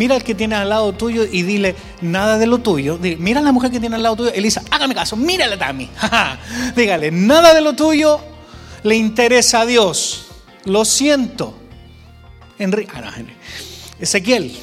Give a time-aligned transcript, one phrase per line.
[0.00, 2.98] mira al que tiene al lado tuyo y dile nada de lo tuyo.
[3.18, 4.32] mira a la mujer que tiene al lado tuyo.
[4.32, 5.90] Elisa, hágame caso, mírala Tami.
[6.74, 8.18] Dígale, nada de lo tuyo
[8.82, 10.24] le interesa a Dios.
[10.64, 11.54] Lo siento.
[12.58, 13.12] Enrique, ah,
[13.98, 14.56] Ezequiel,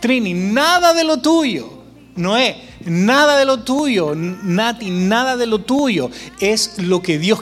[0.00, 1.82] Trini, nada de lo tuyo.
[2.16, 2.56] Noé,
[2.86, 4.14] nada de lo tuyo.
[4.14, 6.10] Nati, nada de lo tuyo.
[6.40, 7.40] Es lo que Dios,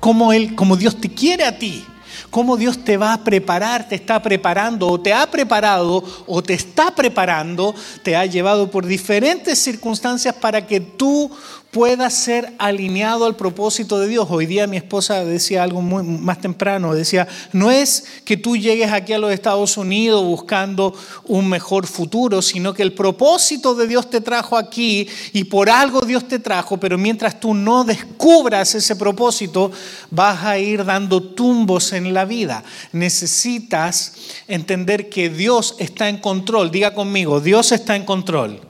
[0.00, 1.84] como Él, como Dios te quiere a ti
[2.30, 6.54] cómo Dios te va a preparar, te está preparando o te ha preparado o te
[6.54, 11.30] está preparando, te ha llevado por diferentes circunstancias para que tú
[11.70, 14.26] pueda ser alineado al propósito de Dios.
[14.28, 19.12] Hoy día mi esposa decía algo más temprano, decía, no es que tú llegues aquí
[19.12, 20.92] a los Estados Unidos buscando
[21.24, 26.00] un mejor futuro, sino que el propósito de Dios te trajo aquí y por algo
[26.00, 29.70] Dios te trajo, pero mientras tú no descubras ese propósito,
[30.10, 32.64] vas a ir dando tumbos en la vida.
[32.92, 34.14] Necesitas
[34.48, 36.72] entender que Dios está en control.
[36.72, 38.60] Diga conmigo, Dios está en control.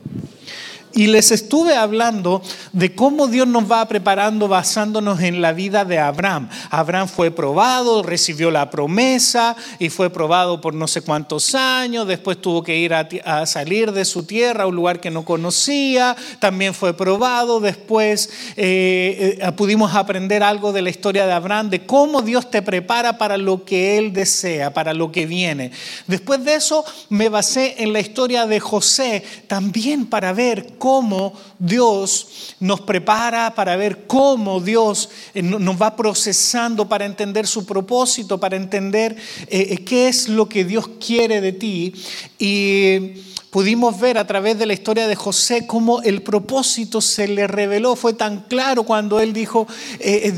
[0.92, 6.00] Y les estuve hablando de cómo Dios nos va preparando basándonos en la vida de
[6.00, 6.48] Abraham.
[6.68, 12.08] Abraham fue probado, recibió la promesa y fue probado por no sé cuántos años.
[12.08, 16.16] Después tuvo que ir a, salir de su tierra a un lugar que no conocía.
[16.40, 17.60] También fue probado.
[17.60, 22.62] Después eh, eh, pudimos aprender algo de la historia de Abraham, de cómo Dios te
[22.62, 25.70] prepara para lo que Él desea, para lo que viene.
[26.08, 32.56] Después de eso me basé en la historia de José también para ver cómo Dios
[32.58, 38.56] nos prepara para ver cómo Dios eh, nos va procesando para entender su propósito, para
[38.56, 39.14] entender
[39.46, 41.92] eh, eh, qué es lo que Dios quiere de ti.
[42.38, 43.12] Y
[43.50, 47.94] pudimos ver a través de la historia de José cómo el propósito se le reveló.
[47.94, 49.68] Fue tan claro cuando él dijo,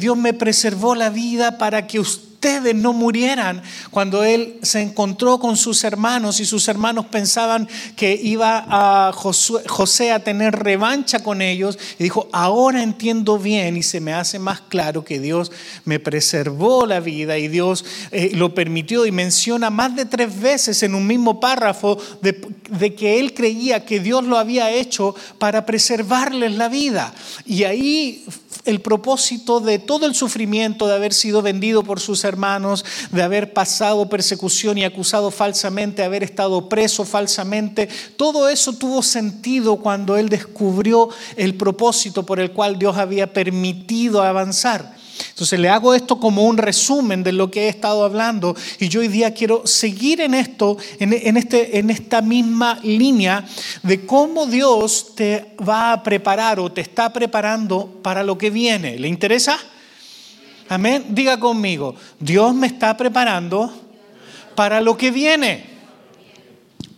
[0.00, 3.62] Dios me preservó la vida para que usted ustedes no murieran.
[3.92, 10.10] Cuando él se encontró con sus hermanos y sus hermanos pensaban que iba a José
[10.10, 14.60] a tener revancha con ellos, y dijo, ahora entiendo bien y se me hace más
[14.60, 15.52] claro que Dios
[15.84, 20.82] me preservó la vida y Dios eh, lo permitió y menciona más de tres veces
[20.82, 22.32] en un mismo párrafo de,
[22.72, 27.12] de que él creía que Dios lo había hecho para preservarles la vida.
[27.44, 28.25] Y ahí
[28.65, 33.53] el propósito de todo el sufrimiento de haber sido vendido por sus hermanos, de haber
[33.53, 37.88] pasado persecución y acusado falsamente, de haber estado preso falsamente.
[38.16, 44.22] Todo eso tuvo sentido cuando él descubrió el propósito por el cual Dios había permitido
[44.22, 45.01] avanzar.
[45.31, 49.00] Entonces le hago esto como un resumen de lo que he estado hablando y yo
[49.00, 53.45] hoy día quiero seguir en esto, en, este, en esta misma línea
[53.83, 58.99] de cómo Dios te va a preparar o te está preparando para lo que viene.
[58.99, 59.59] ¿Le interesa?
[60.69, 61.06] Amén.
[61.11, 63.73] Diga conmigo, Dios me está preparando
[64.55, 65.67] para lo que viene.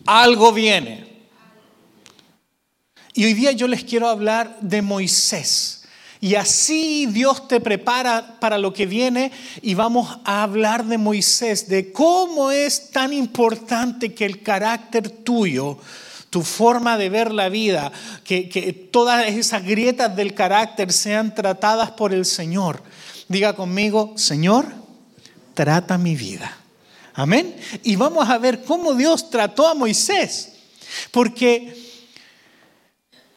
[0.07, 1.05] Algo viene.
[3.15, 5.84] Y hoy día yo les quiero hablar de Moisés.
[6.25, 9.31] Y así Dios te prepara para lo que viene
[9.61, 15.77] y vamos a hablar de Moisés, de cómo es tan importante que el carácter tuyo,
[16.31, 17.93] tu forma de ver la vida,
[18.25, 22.83] que, todas esas grietas del carácter sean tratadas por el Señor.
[23.29, 24.65] Diga conmigo, Señor,
[25.53, 26.57] trata mi vida.
[27.13, 27.55] Amén.
[27.83, 30.53] Y vamos a ver cómo Dios trató a Moisés.
[31.11, 31.84] Porque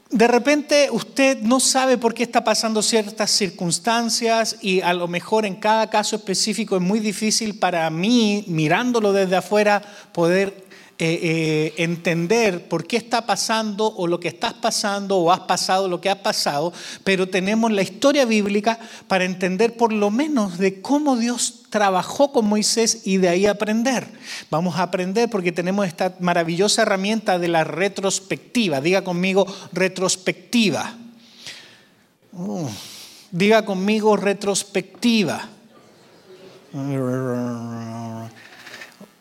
[0.10, 5.46] de repente usted no sabe por qué está pasando ciertas circunstancias y a lo mejor
[5.46, 9.82] en cada caso específico es muy difícil para mí, mirándolo desde afuera,
[10.14, 10.67] poder
[11.00, 15.88] eh, eh, entender por qué está pasando o lo que estás pasando o has pasado
[15.88, 20.82] lo que has pasado, pero tenemos la historia bíblica para entender por lo menos de
[20.82, 24.08] cómo Dios trabajó con Moisés y de ahí aprender.
[24.50, 28.82] Vamos a aprender porque tenemos esta maravillosa herramienta de la retrospectiva.
[28.82, 30.98] Diga conmigo retrospectiva.
[32.34, 32.68] Uh,
[33.32, 35.48] diga conmigo retrospectiva.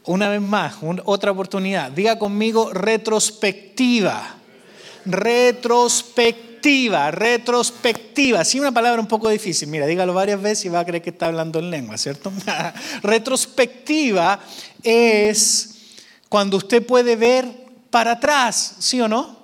[0.06, 0.74] Una vez más,
[1.04, 1.90] otra oportunidad.
[1.90, 4.36] Diga conmigo retrospectiva.
[5.04, 8.44] Retrospectiva, retrospectiva.
[8.44, 9.68] Sí, una palabra un poco difícil.
[9.68, 12.32] Mira, dígalo varias veces y va a creer que está hablando en lengua, ¿cierto?
[13.02, 14.38] retrospectiva
[14.84, 15.74] es
[16.28, 17.46] cuando usted puede ver
[17.90, 19.36] para atrás, ¿sí o no?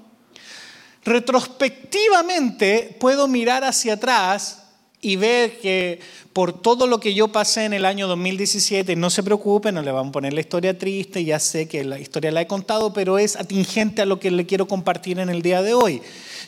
[1.05, 4.62] Retrospectivamente puedo mirar hacia atrás
[5.02, 5.99] y ver que
[6.32, 9.90] por todo lo que yo pasé en el año 2017, no se preocupen, no le
[9.90, 13.19] vamos a poner la historia triste, ya sé que la historia la he contado, pero
[13.19, 16.00] es atingente a lo que le quiero compartir en el día de hoy.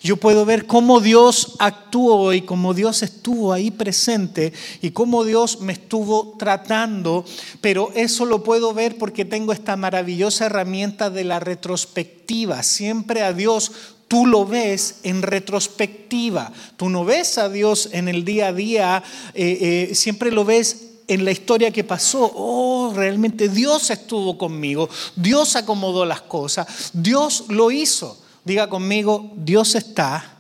[0.02, 5.60] Yo puedo ver cómo Dios actuó y cómo Dios estuvo ahí presente y cómo Dios
[5.60, 7.24] me estuvo tratando,
[7.60, 12.62] pero eso lo puedo ver porque tengo esta maravillosa herramienta de la retrospectiva.
[12.62, 13.72] Siempre a Dios
[14.14, 16.52] tú lo ves en retrospectiva.
[16.76, 19.02] Tú no ves a Dios en el día a día,
[19.34, 22.31] eh, eh, siempre lo ves en la historia que pasó.
[22.37, 28.22] Oh, realmente Dios estuvo conmigo, Dios acomodó las cosas, Dios lo hizo.
[28.44, 30.37] Diga conmigo, Dios está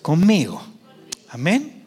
[0.00, 0.62] conmigo.
[1.28, 1.84] Amén.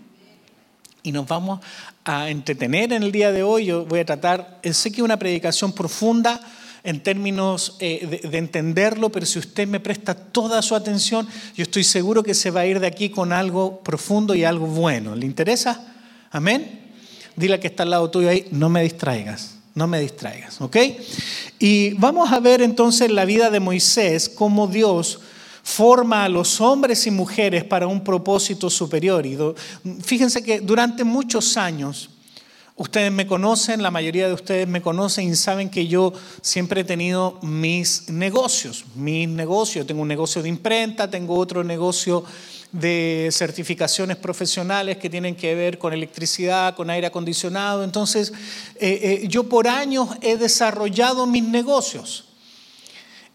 [1.02, 1.62] Y nos vamos
[2.06, 3.66] a entretener en el día de hoy.
[3.66, 6.40] Yo voy a tratar, sé que una predicación profunda
[6.84, 11.84] en términos eh, de, entenderlo, pero si usted me presta toda su atención, yo estoy
[11.84, 15.16] seguro que se va a ir de aquí con algo profundo y algo bueno.
[15.16, 15.94] ¿Le interesa?
[16.32, 16.92] Amén.
[17.36, 20.78] Dile que está al lado tuyo ahí, no me distraigas, no me distraigas, ¿ok?
[21.60, 25.20] Y vamos a ver entonces la vida de Moisés, cómo Dios
[25.68, 29.26] forma a los hombres y mujeres para un propósito superior.
[29.26, 29.38] Y
[30.02, 32.10] fíjense que durante muchos años,
[32.78, 36.84] Ustedes me conocen, la mayoría de ustedes me conocen y saben que yo siempre he
[36.84, 38.86] tenido mis negocios.
[38.94, 42.24] Mis negocios, tengo un negocio de imprenta, tengo otro negocio
[42.72, 47.84] de certificaciones profesionales que tienen que ver con electricidad, con aire acondicionado.
[47.84, 48.32] Entonces,
[48.80, 52.26] eh, eh, yo por años he desarrollado mis negocios.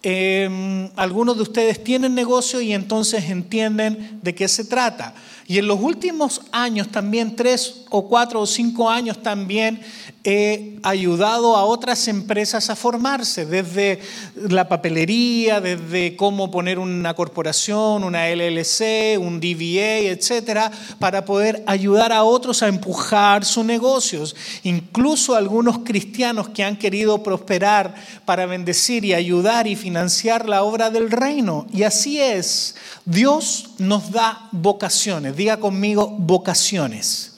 [0.05, 5.15] Em, algunos de ustedes tienen negocio y entonces entienden de qué se trata.
[5.47, 9.81] Y en los últimos años también, tres o cuatro o cinco años también,
[10.25, 14.01] he ayudado a otras empresas a formarse, desde
[14.37, 22.13] la papelería, desde cómo poner una corporación, una LLC, un DBA, etcétera, para poder ayudar
[22.13, 24.37] a otros a empujar sus negocios.
[24.63, 27.95] Incluso algunos cristianos que han querido prosperar
[28.25, 31.67] para bendecir y ayudar y financiar la obra del reino.
[31.73, 35.35] Y así es, Dios nos da vocaciones.
[35.43, 37.33] Diga conmigo vocaciones.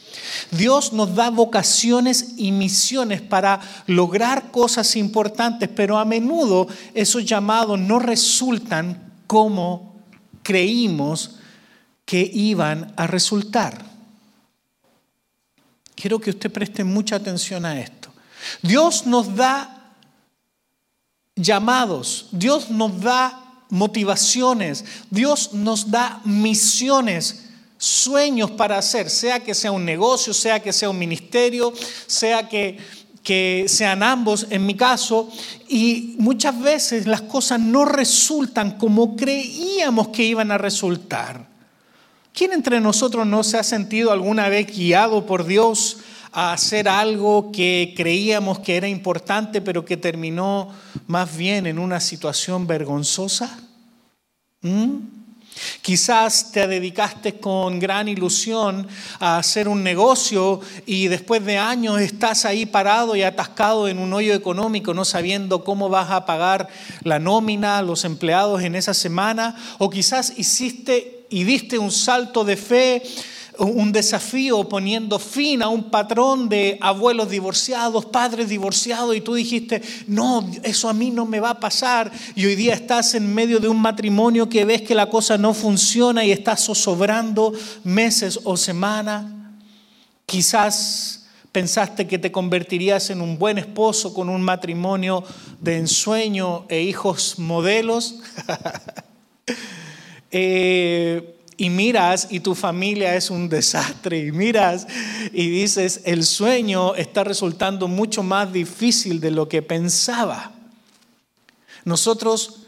[0.51, 7.79] Dios nos da vocaciones y misiones para lograr cosas importantes, pero a menudo esos llamados
[7.79, 10.03] no resultan como
[10.43, 11.37] creímos
[12.05, 13.83] que iban a resultar.
[15.95, 18.11] Quiero que usted preste mucha atención a esto.
[18.61, 19.95] Dios nos da
[21.37, 27.44] llamados, Dios nos da motivaciones, Dios nos da misiones
[27.85, 31.73] sueños para hacer, sea que sea un negocio, sea que sea un ministerio,
[32.07, 32.79] sea que,
[33.23, 35.31] que sean ambos, en mi caso,
[35.69, 41.47] y muchas veces las cosas no resultan como creíamos que iban a resultar.
[42.33, 45.99] ¿Quién entre nosotros no se ha sentido alguna vez guiado por Dios
[46.33, 50.71] a hacer algo que creíamos que era importante, pero que terminó
[51.07, 53.59] más bien en una situación vergonzosa?
[54.63, 55.24] ¿Mm?
[55.83, 58.89] Quizás te dedicaste con gran ilusión
[59.21, 64.13] a hacer un negocio y después de años estás ahí parado y atascado en un
[64.13, 66.69] hoyo económico, no sabiendo cómo vas a pagar
[67.03, 69.57] la nómina, los empleados en esa semana.
[69.79, 73.03] O quizás hiciste y diste un salto de fe
[73.59, 79.83] un desafío poniendo fin a un patrón de abuelos divorciados, padres divorciados, y tú dijiste,
[80.07, 83.61] no, eso a mí no me va a pasar, y hoy día estás en medio
[83.61, 87.53] de un matrimonio que ves que la cosa no funciona y estás zozobrando
[87.85, 89.27] meses o semanas,
[90.27, 95.23] quizás pensaste que te convertirías en un buen esposo con un matrimonio
[95.61, 98.17] de ensueño e hijos modelos.
[100.33, 104.87] eh, y miras y tu familia es un desastre y miras
[105.33, 110.53] y dices, el sueño está resultando mucho más difícil de lo que pensaba.
[111.85, 112.64] Nosotros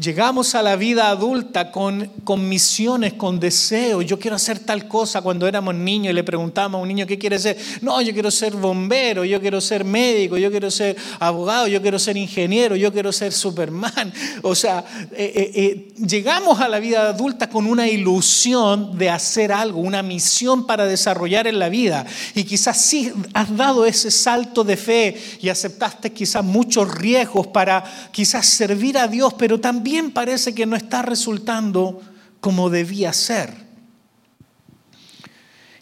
[0.00, 4.06] Llegamos a la vida adulta con, con, misiones, con deseos.
[4.06, 5.22] Yo quiero hacer tal cosa.
[5.22, 7.56] Cuando éramos niños y le preguntábamos a un niño qué quiere ser.
[7.80, 11.98] No, yo quiero ser bombero, yo quiero ser médico, yo quiero ser abogado, yo quiero
[11.98, 14.12] ser ingeniero, yo quiero ser Superman.
[14.42, 19.50] O sea, eh, eh, eh, llegamos a la vida adulta con una ilusión de hacer
[19.50, 22.06] algo, una misión para desarrollar en la vida.
[22.36, 27.82] Y quizás sí has dado ese salto de fe y aceptaste quizás muchos riesgos para
[28.12, 32.00] quizás servir a Dios, pero también parece que no está resultando
[32.40, 33.52] como debía ser.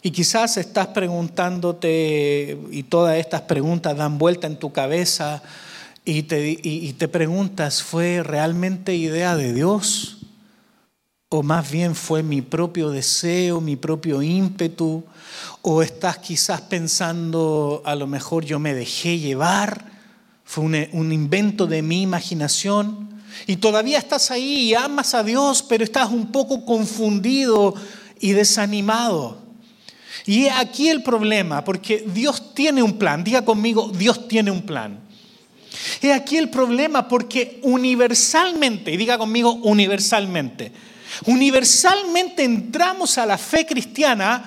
[0.01, 5.41] Y quizás estás preguntándote, y todas estas preguntas dan vuelta en tu cabeza,
[6.05, 10.17] y te, y te preguntas, ¿fue realmente idea de Dios?
[11.29, 15.03] o más bien fue mi propio deseo, mi propio ímpetu,
[15.61, 19.85] o estás quizás pensando, a lo mejor yo me dejé llevar,
[20.45, 23.09] fue un, invento de mi imaginación,
[23.45, 27.75] y todavía estás ahí y amas a Dios, pero estás un poco confundido
[28.19, 29.39] y desanimado.
[30.25, 34.99] Y aquí el problema, porque Dios tiene un plan, diga conmigo, Dios tiene un plan.
[36.01, 40.71] Y aquí el problema, porque universalmente, y diga conmigo universalmente,
[41.25, 44.45] Universalmente entramos a la fe cristiana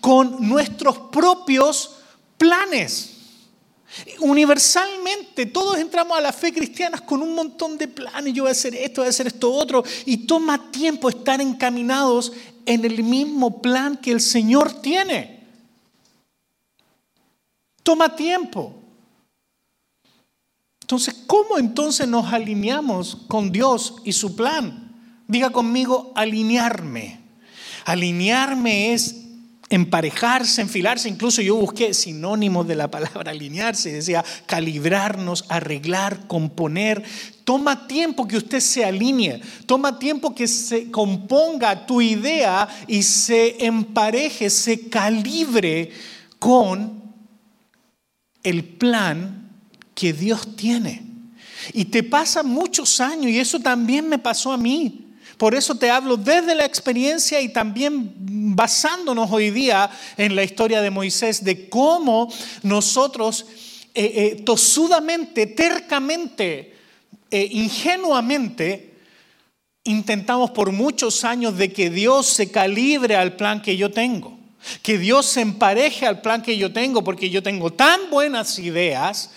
[0.00, 1.96] con nuestros propios
[2.38, 3.11] planes.
[4.20, 8.32] Universalmente todos entramos a la fe cristiana con un montón de planes.
[8.32, 9.84] Yo voy a hacer esto, voy a hacer esto otro.
[10.06, 12.32] Y toma tiempo estar encaminados
[12.64, 15.46] en el mismo plan que el Señor tiene.
[17.82, 18.74] Toma tiempo.
[20.80, 25.22] Entonces, ¿cómo entonces nos alineamos con Dios y su plan?
[25.26, 27.20] Diga conmigo, alinearme.
[27.84, 29.21] Alinearme es
[29.72, 31.08] emparejarse, enfilarse.
[31.08, 33.90] Incluso yo busqué sinónimos de la palabra alinearse.
[33.90, 37.02] Decía calibrarnos, arreglar, componer.
[37.44, 39.40] Toma tiempo que usted se alinee.
[39.64, 45.90] Toma tiempo que se componga tu idea y se empareje, se calibre
[46.38, 47.02] con
[48.42, 49.50] el plan
[49.94, 51.02] que Dios tiene.
[51.72, 55.11] Y te pasa muchos años y eso también me pasó a mí.
[55.42, 58.12] Por eso te hablo desde la experiencia y también
[58.54, 62.32] basándonos hoy día en la historia de Moisés, de cómo
[62.62, 63.46] nosotros
[63.92, 66.76] eh, eh, tosudamente, tercamente,
[67.28, 68.94] eh, ingenuamente,
[69.82, 74.38] intentamos por muchos años de que Dios se calibre al plan que yo tengo,
[74.80, 79.32] que Dios se empareje al plan que yo tengo, porque yo tengo tan buenas ideas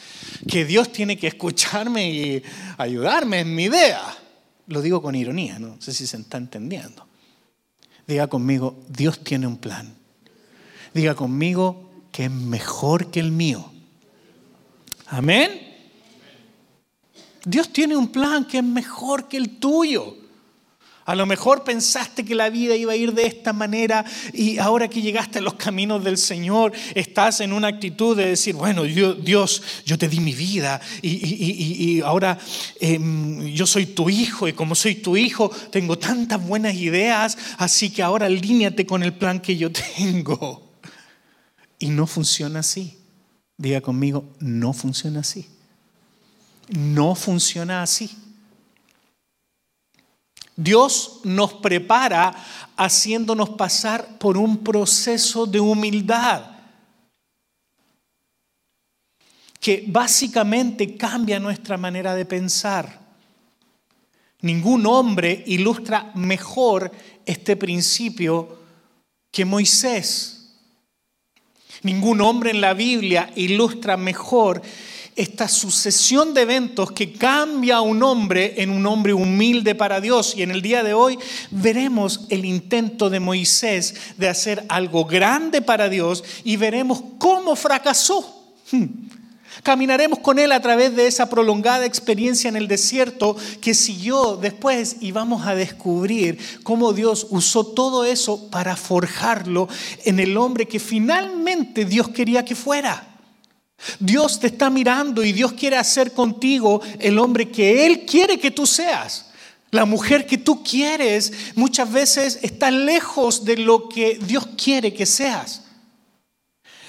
[0.48, 2.44] que Dios tiene que escucharme y
[2.78, 4.20] ayudarme en mi idea.
[4.68, 7.06] Lo digo con ironía, no sé si se está entendiendo.
[8.08, 9.96] Diga conmigo, Dios tiene un plan.
[10.94, 13.72] Diga conmigo que es mejor que el mío.
[15.08, 15.62] Amén.
[17.44, 20.18] Dios tiene un plan que es mejor que el tuyo.
[21.06, 24.88] A lo mejor pensaste que la vida iba a ir de esta manera y ahora
[24.88, 29.62] que llegaste a los caminos del Señor estás en una actitud de decir, bueno, Dios,
[29.86, 32.40] yo te di mi vida y, ahora
[32.80, 37.92] em, yo soy tu hijo y como soy tu hijo tengo tantas buenas ideas, así
[37.92, 40.74] que ahora alíñate con el plan que yo tengo.
[41.78, 42.98] Y no funciona así.
[43.58, 45.48] Diga conmigo, no funciona así.
[46.70, 48.10] No funciona así.
[50.56, 52.34] Dios nos prepara
[52.78, 56.56] haciéndonos pasar por un proceso de humildad
[59.60, 63.02] que básicamente cambia nuestra manera de pensar.
[64.42, 66.92] Ningún hombre ilustra mejor
[67.26, 68.60] este principio
[69.32, 70.54] que Moisés.
[71.82, 74.62] Ningún hombre en la Biblia ilustra mejor
[75.16, 80.34] esta sucesión de eventos que cambia a un hombre en un hombre humilde para Dios.
[80.36, 81.18] Y en el día de hoy
[81.52, 88.54] veremos el intento de Moisés de hacer algo grande para Dios y veremos cómo fracasó.
[88.72, 88.86] Hmm.
[89.64, 94.98] Caminaremos con él a través de esa prolongada experiencia en el desierto que siguió después
[95.00, 99.70] y vamos a descubrir cómo Dios usó todo eso para forjarlo
[100.04, 103.15] en el hombre que finalmente Dios quería que fuera.
[104.00, 108.52] Dios te está mirando y Dios quiere hacer contigo el hombre que Él quiere que
[108.52, 109.32] tú seas.
[109.72, 115.06] La mujer que tú quieres muchas veces está lejos de lo que Dios quiere que
[115.06, 115.64] seas.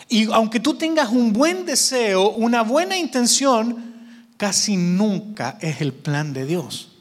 [0.08, 3.94] Y aunque tú tengas un buen deseo, una buena intención,
[4.36, 6.92] casi nunca es el plan de Dios.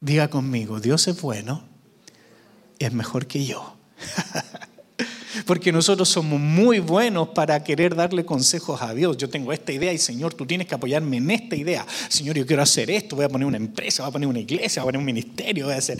[0.00, 1.62] Diga conmigo, Dios es bueno,
[2.78, 3.76] es mejor que yo.
[5.46, 9.16] Porque nosotros somos muy buenos para querer darle consejos a Dios.
[9.16, 11.86] Yo tengo esta idea y Señor, tú tienes que apoyarme en esta idea.
[12.08, 14.82] Señor, yo quiero hacer esto, voy a poner una empresa, voy a poner una iglesia,
[14.82, 15.98] voy a poner un ministerio, voy a hacer...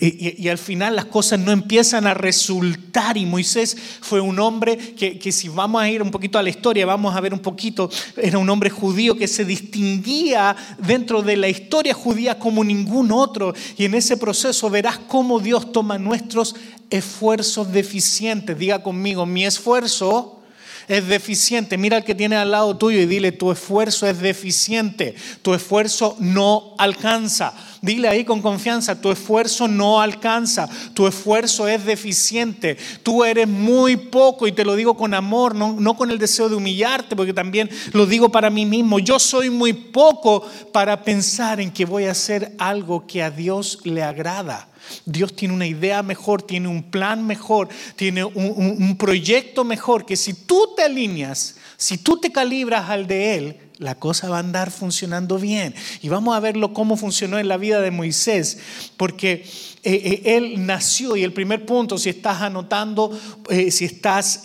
[0.00, 3.16] y, al final las cosas no empiezan a resultar.
[3.16, 6.50] Y Moisés fue un hombre que, que si vamos a ir un poquito a la
[6.50, 11.36] historia, vamos a ver un poquito, era un hombre judío que se distinguía dentro de
[11.36, 13.54] la historia judía como ningún otro.
[13.76, 16.54] Y en ese proceso verás cómo Dios toma nuestros
[16.92, 18.58] esfuerzos deficientes.
[18.58, 20.42] Diga conmigo, mi esfuerzo
[20.88, 21.78] es deficiente.
[21.78, 26.16] Mira al que tiene al lado tuyo y dile, tu esfuerzo es deficiente, tu esfuerzo
[26.18, 27.54] no alcanza.
[27.80, 33.96] Dile ahí con confianza, tu esfuerzo no alcanza, tu esfuerzo es deficiente, tú eres muy
[33.96, 37.32] poco y te lo digo con amor, no, no con el deseo de humillarte, porque
[37.32, 42.04] también lo digo para mí mismo, yo soy muy poco para pensar en que voy
[42.04, 44.68] a hacer algo que a Dios le agrada.
[45.04, 50.34] Dios tiene una idea mejor, tiene un plan mejor, tiene un, proyecto mejor, que si
[50.34, 54.70] tú te alineas, si tú te calibras al de Él, la cosa va a andar
[54.70, 55.74] funcionando bien.
[56.02, 58.58] Y vamos a verlo cómo funcionó en la vida de Moisés,
[58.96, 59.44] porque
[59.84, 63.18] eh, eh, él nació y el primer punto, si estás anotando,
[63.50, 64.42] eh, si estás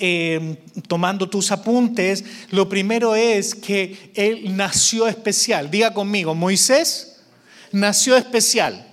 [0.88, 5.70] tomando tus apuntes, lo primero es que él nació especial.
[5.70, 7.17] Diga conmigo, Moisés
[7.72, 8.87] nació especial.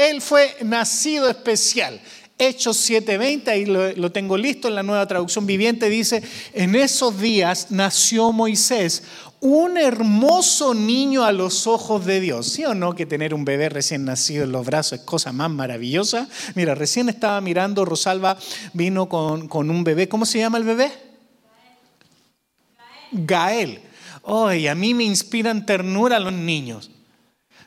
[0.00, 2.00] Él fue nacido especial.
[2.38, 6.22] Hechos 7:20, ahí lo, tengo listo en la nueva traducción viviente, dice,
[6.54, 9.02] en esos días nació Moisés,
[9.40, 12.46] un hermoso niño a los ojos de Dios.
[12.46, 15.50] ¿Sí o no que tener un bebé recién nacido en los brazos es cosa más
[15.50, 16.28] maravillosa?
[16.54, 18.38] Mira, recién estaba mirando, Rosalba
[18.72, 20.08] vino con, un bebé.
[20.08, 20.92] ¿Cómo se llama el bebé?
[23.12, 23.80] Gael.
[24.24, 24.68] Gael.
[24.68, 26.90] a mí me inspiran ternura los niños.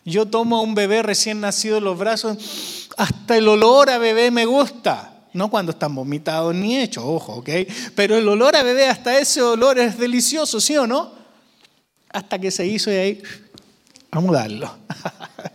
[0.06, 4.32] Yo tomo a un bebé recién nacido en los brazos, hasta el olor a bebé
[4.32, 5.10] me gusta.
[5.34, 7.50] No cuando están vomitados ni hechos, ojo, ¿ok?
[7.96, 11.24] Pero el olor a bebé, hasta ese olor es delicioso, ¿sí o no?
[12.14, 13.24] hasta que se hizo y ahí,
[14.12, 14.78] vamos a darlo.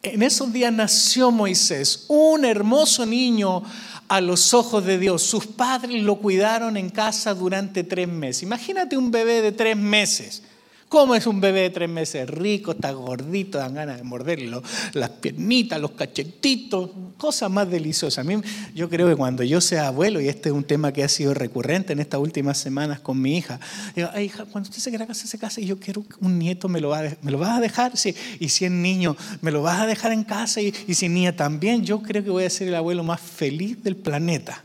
[0.00, 3.64] En esos días nació Moisés, un hermoso niño
[4.06, 5.24] a los ojos de Dios.
[5.24, 8.44] Sus padres lo cuidaron en casa durante tres meses.
[8.44, 10.44] Imagínate un bebé de tres meses
[10.88, 12.28] ¿Cómo es un bebé de tres meses?
[12.30, 14.62] Rico, está gordito, dan ganas de morderlo,
[14.94, 18.24] las piernitas, los cachetitos, cosas más deliciosas.
[18.24, 18.40] A mí,
[18.74, 21.34] yo creo que cuando yo sea abuelo, y este es un tema que ha sido
[21.34, 23.60] recurrente en estas últimas semanas con mi hija,
[23.94, 26.38] digo, Ay, hija, cuando usted se quiera casar, se casa y yo quiero que un
[26.38, 27.94] nieto, ¿me lo, va a, ¿me lo vas a dejar?
[27.98, 28.14] Sí.
[28.40, 30.62] Y si es niño, ¿me lo vas a dejar en casa?
[30.62, 33.20] Y, y si es niña también, yo creo que voy a ser el abuelo más
[33.20, 34.64] feliz del planeta.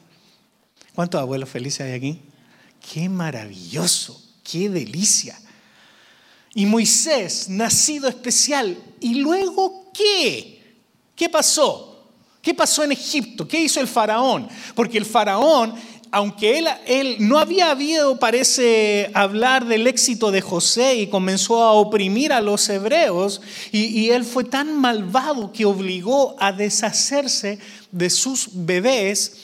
[0.96, 2.22] ¿Cuántos abuelos felices hay aquí?
[2.94, 5.38] Qué maravilloso, qué delicia.
[6.56, 8.78] Y Moisés, nacido especial.
[9.00, 10.62] ¿Y luego qué?
[11.16, 12.10] ¿Qué pasó?
[12.42, 13.48] ¿Qué pasó en Egipto?
[13.48, 14.48] ¿Qué hizo el faraón?
[14.76, 15.74] Porque el faraón,
[16.12, 21.72] aunque él, él no había habido, parece, hablar del éxito de José y comenzó a
[21.72, 23.42] oprimir a los hebreos,
[23.72, 27.60] y, él fue tan malvado que obligó a deshacerse
[27.92, 29.38] de sus bebés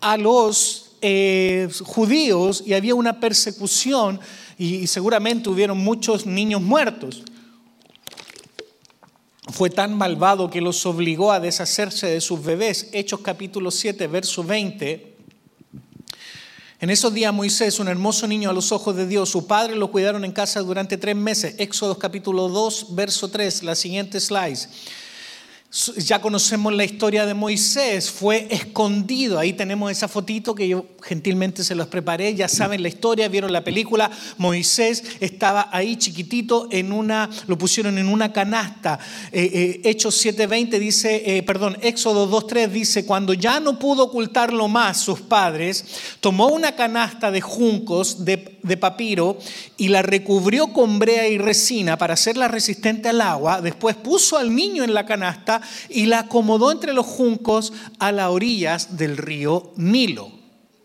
[0.00, 4.20] a los eh, judíos y había una persecución
[4.62, 7.22] y seguramente hubieron muchos niños muertos.
[9.48, 12.90] Fue tan malvado que los obligó a deshacerse de sus bebés.
[12.92, 15.16] Hechos capítulo 7, verso 20.
[16.78, 19.90] En esos días Moisés, un hermoso niño a los ojos de Dios, su padre lo
[19.90, 21.54] cuidaron en casa durante tres meses.
[21.56, 24.58] Éxodo capítulo 2, verso 3, la siguiente slide.
[25.98, 29.38] Ya conocemos la historia de Moisés, fue escondido.
[29.38, 32.34] Ahí tenemos esa fotito que yo gentilmente se los preparé.
[32.34, 34.10] Ya saben la historia, vieron la película.
[34.36, 38.98] Moisés estaba ahí chiquitito en una, lo pusieron en una canasta.
[39.30, 44.66] Eh, eh, Hechos 7:20 dice, eh, perdón, Éxodo 2:3 dice, cuando ya no pudo ocultarlo
[44.66, 45.84] más sus padres,
[46.18, 49.38] tomó una canasta de juncos de, de papiro
[49.76, 53.60] y la recubrió con brea y resina para hacerla resistente al agua.
[53.60, 58.28] Después puso al niño en la canasta y la acomodó entre los juncos a las
[58.28, 60.32] orillas del río Nilo.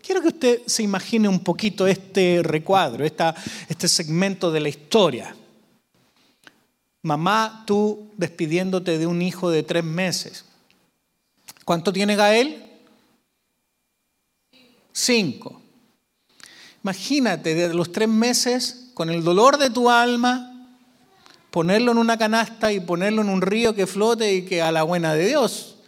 [0.02, 5.34] Quiero que usted se imagine un poquito este recuadro, este segmento de la historia.
[7.02, 10.44] Mamá, tú despidiéndote de un hijo de tres meses.
[11.64, 12.64] ¿Cuánto tiene Gael?
[14.92, 15.60] Cinco.
[16.86, 20.68] Imagínate, desde los tres meses, con el dolor de tu alma,
[21.50, 24.84] ponerlo en una canasta y ponerlo en un río que flote y que a la
[24.84, 25.78] buena de Dios.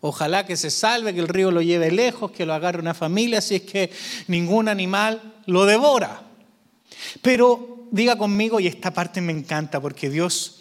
[0.00, 3.42] Ojalá que se salve, que el río lo lleve lejos, que lo agarre una familia,
[3.42, 3.90] si es que
[4.28, 6.22] ningún animal lo devora.
[7.20, 10.55] Pero diga conmigo, y esta parte me encanta porque Dios,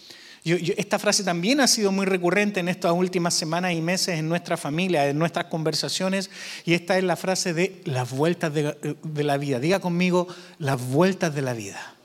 [0.54, 4.58] esta frase también ha sido muy recurrente en estas últimas semanas y meses en nuestra
[4.58, 6.30] familia, en nuestras conversaciones,
[6.66, 9.60] y esta es la frase de las vueltas de la vida.
[9.60, 10.28] Diga conmigo,
[10.60, 11.96] las vueltas de la vida.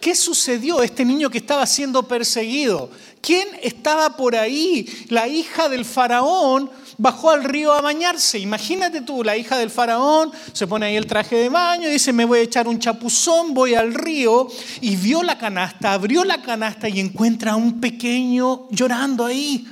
[0.00, 0.82] ¿Qué sucedió?
[0.82, 2.90] Este niño que estaba siendo perseguido.
[3.20, 4.88] ¿Quién estaba por ahí?
[5.08, 8.38] La hija del faraón bajó al río a bañarse.
[8.38, 12.12] Imagínate tú, la hija del faraón se pone ahí el traje de baño y dice,
[12.12, 14.48] me voy a echar un chapuzón, voy al río.
[14.82, 19.66] Y vio la canasta, abrió la canasta y encuentra a un pequeño llorando ahí.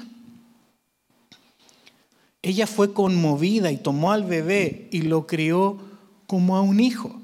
[2.41, 5.79] Ella fue conmovida y tomó al bebé y lo crió
[6.27, 7.21] como a un hijo.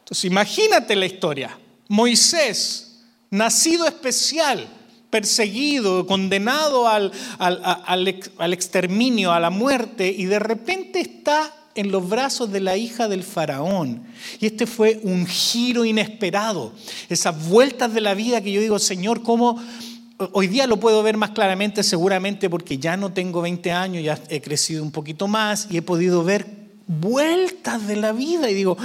[0.00, 1.58] Entonces imagínate la historia.
[1.88, 3.00] Moisés,
[3.30, 4.68] nacido especial,
[5.12, 12.50] perseguido, condenado al, al, exterminio, a la muerte, y de repente está en los brazos
[12.50, 14.04] de la hija del faraón.
[14.40, 16.72] Y este fue un giro inesperado.
[17.10, 19.60] Esas vueltas de la vida que yo digo, Señor, ¿cómo
[20.32, 24.18] hoy día lo puedo ver más claramente seguramente porque ya no tengo 20 años, ya
[24.30, 26.46] he crecido un poquito más y he podido ver
[26.86, 28.78] vueltas de la vida y digo,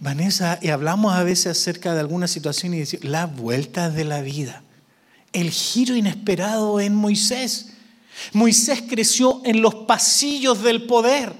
[0.00, 4.20] Vanessa, y hablamos a veces acerca de alguna situación y decimos, las vueltas de la
[4.20, 4.61] vida,
[5.32, 7.72] el giro inesperado en Moisés.
[8.32, 11.32] Moisés creció en los pasillos del poder.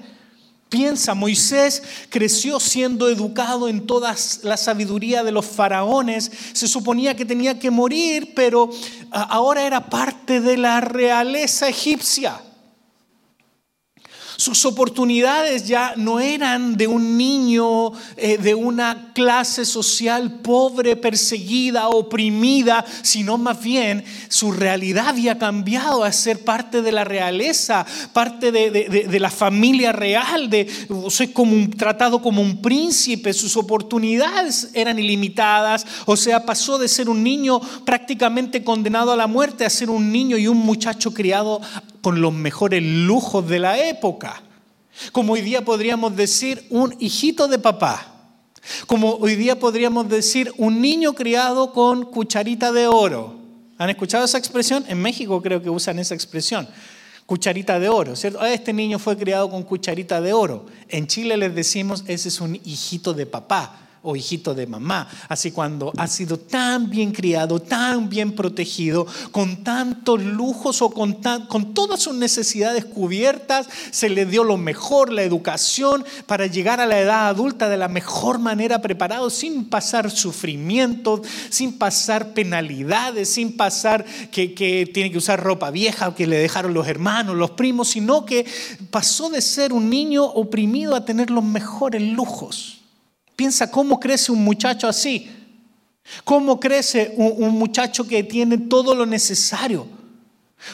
[0.69, 6.31] Piensa, Moisés creció siendo educado en toda la sabiduría de los faraones.
[6.53, 8.71] Se suponía que tenía que morir, pero
[9.11, 12.41] ahora era parte de la realeza egipcia.
[14.43, 21.87] Sus oportunidades ya no eran de un niño eh, de una clase social pobre, perseguida,
[21.87, 28.51] oprimida, sino más bien su realidad había cambiado a ser parte de la realeza, parte
[28.51, 30.67] de, la familia real, de
[31.07, 31.33] soy
[31.77, 37.61] tratado como un príncipe, sus oportunidades eran ilimitadas, o sea, pasó de ser un niño
[37.85, 41.61] prácticamente condenado a la muerte a ser un niño y un muchacho criado
[42.03, 44.43] con los mejores lujos de la época.
[45.13, 48.35] Como hoy día podríamos decir un hijito de papá.
[48.87, 53.39] Como hoy día podríamos decir un niño criado con cucharita de oro.
[53.77, 54.83] ¿Han escuchado esa expresión?
[54.89, 56.67] En México creo que usan esa expresión.
[57.25, 58.39] Cucharita de oro, ¿cierto?
[58.41, 60.65] Ah, este niño fue criado con cucharita de oro.
[60.89, 65.07] En Chile les decimos, ese es un hijito de papá o hijito de mamá.
[65.29, 71.21] Así cuando ha sido tan bien criado, tan bien protegido, con tantos lujos o con,
[71.47, 76.85] con todas sus necesidades cubiertas, se le dio lo mejor, la educación, para llegar a
[76.85, 83.55] la edad adulta de la mejor manera preparado, sin pasar sufrimientos, sin pasar penalidades, sin
[83.55, 87.51] pasar que, que tiene que usar ropa vieja o que le dejaron los hermanos, los
[87.51, 88.45] primos, sino que
[88.91, 92.82] pasó de ser un niño oprimido a tener los mejores lujos.
[93.43, 95.29] Piensa cómo crece un muchacho así.
[96.23, 99.85] ¿Cómo crece un, muchacho que tiene todo lo necesario?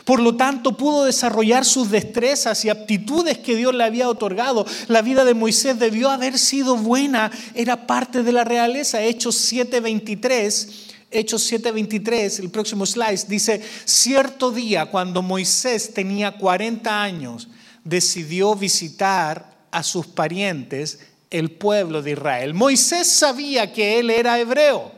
[0.05, 4.67] Por lo tanto, pudo desarrollar sus destrezas y aptitudes que Dios le había otorgado.
[4.87, 9.01] La vida de Moisés debió haber sido buena, era parte de la realeza.
[9.01, 10.69] Hechos 7:23,
[11.09, 17.47] Hechos 7:23, el próximo slide, dice, cierto día cuando Moisés tenía 40 años,
[17.83, 22.53] decidió visitar a sus parientes el pueblo de Israel.
[22.53, 24.91] Moisés sabía que él era hebreo.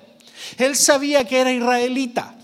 [0.58, 2.36] Él sabía que era israelita.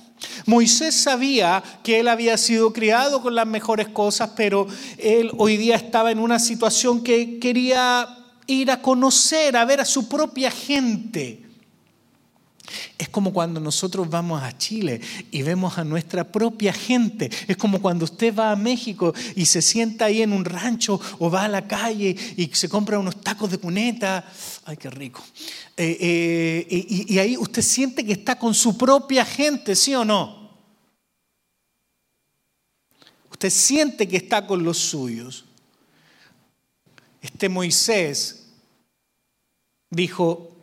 [0.46, 5.76] Moisés sabía que él había sido criado con las mejores cosas, pero él hoy día
[5.76, 8.08] estaba en una situación que quería
[8.48, 11.47] ir a conocer, a ver a su propia gente.
[12.98, 15.02] Es como cuando nosotros vamos a Chile
[15.32, 17.30] y vemos a nuestra propia gente.
[17.48, 21.30] Es como cuando usted va a México y se sienta ahí en un rancho o
[21.30, 24.26] va a la calle y se compra unos tacos de cuneta.
[24.66, 25.24] Ay, qué rico.
[25.76, 30.04] Eh, eh, y, y ahí usted siente que está con su propia gente, ¿sí o
[30.04, 30.48] no?
[33.32, 35.46] Usted siente que está con los suyos.
[37.22, 38.48] Este Moisés
[39.90, 40.57] dijo,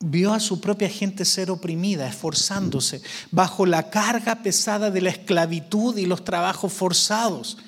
[0.00, 5.96] vio a su propia gente ser oprimida, esforzándose bajo la carga pesada de la esclavitud
[5.98, 7.58] y los trabajos forzados.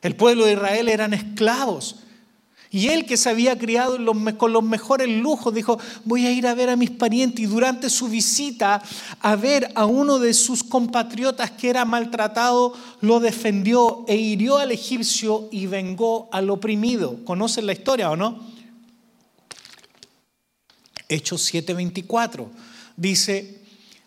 [0.00, 1.96] El pueblo de Israel eran esclavos.
[2.72, 3.98] Y él que se había criado
[4.38, 7.40] con los mejores lujos, dijo, voy a ir a ver a mis parientes.
[7.40, 8.80] Y durante su visita
[9.20, 14.70] a ver a uno de sus compatriotas que era maltratado, lo defendió e hirió al
[14.70, 17.24] egipcio y vengó al oprimido.
[17.24, 18.49] ¿Conocen la historia o no?
[21.10, 22.48] Hechos 7:24.
[22.96, 23.60] Dice,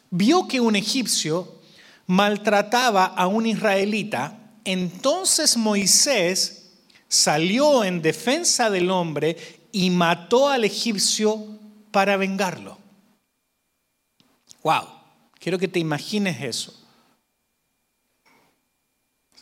[0.10, 1.60] vio que un egipcio
[2.08, 6.72] maltrataba a un israelita, entonces Moisés
[7.08, 9.38] salió en defensa del hombre
[9.72, 11.46] y mató al egipcio
[11.92, 12.78] para vengarlo.
[14.64, 14.88] Wow,
[15.40, 16.74] quiero que te imagines eso.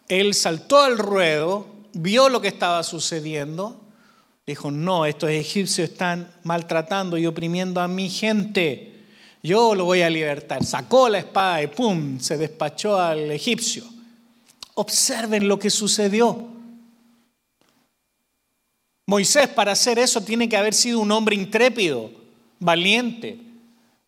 [0.07, 3.80] Él saltó al ruedo, vio lo que estaba sucediendo,
[4.45, 8.91] Dijo, no, estos egipcios están maltratando y oprimiendo a mi gente.
[9.43, 10.63] Yo lo voy a libertar.
[10.63, 12.19] Sacó la espada y ¡pum!
[12.19, 13.83] se despachó al egipcio.
[14.73, 16.47] Observen lo que sucedió.
[19.05, 22.11] Moisés para hacer eso tiene que haber sido un hombre intrépido,
[22.59, 23.39] valiente,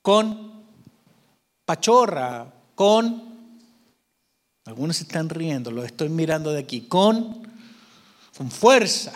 [0.01, 0.51] con
[1.65, 3.33] pachorra, con...
[4.65, 7.45] Algunos están riendo, lo estoy mirando de aquí, con,
[8.37, 9.11] con fuerza.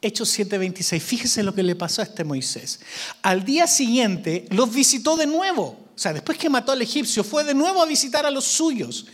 [0.00, 1.00] Hechos 7:26.
[1.02, 2.80] Fíjese lo que le pasó a este Moisés.
[3.22, 7.42] Al día siguiente los visitó de nuevo o sea, después que mató al egipcio, fue
[7.42, 9.06] de nuevo a visitar a los suyos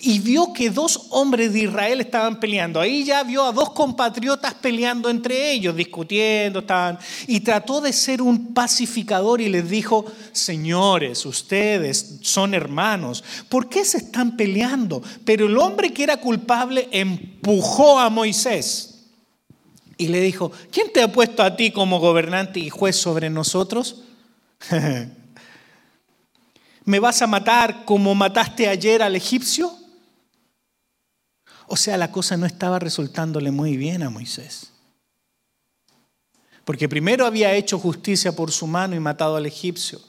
[0.00, 2.80] y vio que dos hombres de Israel estaban peleando.
[2.80, 8.20] Ahí ya vio a dos compatriotas peleando entre ellos, discutiendo, estaban, y trató de ser
[8.20, 15.00] un pacificador y les dijo, señores, ustedes son hermanos, ¿por qué se están peleando?
[15.24, 18.91] Pero el hombre que era culpable empujó a Moisés
[19.96, 24.02] y le dijo, ¿quién te ha puesto a ti como gobernante y juez sobre nosotros?
[26.84, 29.72] ¿Me vas a matar como mataste ayer al egipcio?
[31.66, 34.72] O sea, la cosa no estaba resultándole muy bien a Moisés.
[36.64, 40.00] Porque primero había hecho justicia por su mano y matado al egipcio.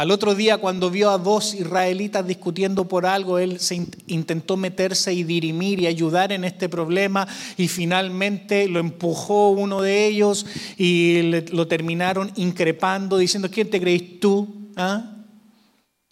[0.00, 5.12] Al otro día, cuando vio a dos israelitas discutiendo por algo, él se intentó meterse
[5.12, 10.46] y dirimir y ayudar en este problema y finalmente lo empujó uno de ellos
[10.78, 11.20] y
[11.52, 14.70] lo terminaron increpando, diciendo, ¿quién te crees tú?
[14.74, 15.18] ¿Ah?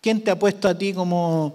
[0.02, 1.54] ¿Quién te ha puesto a ti como,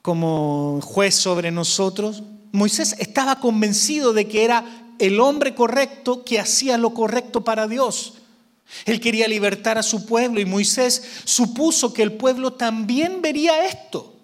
[0.00, 2.22] como juez sobre nosotros?
[2.52, 4.64] Moisés estaba convencido de que era
[5.00, 8.17] el hombre correcto que hacía lo correcto para Dios.
[8.84, 14.17] Él quería libertar a su pueblo y Moisés supuso que el pueblo también vería esto.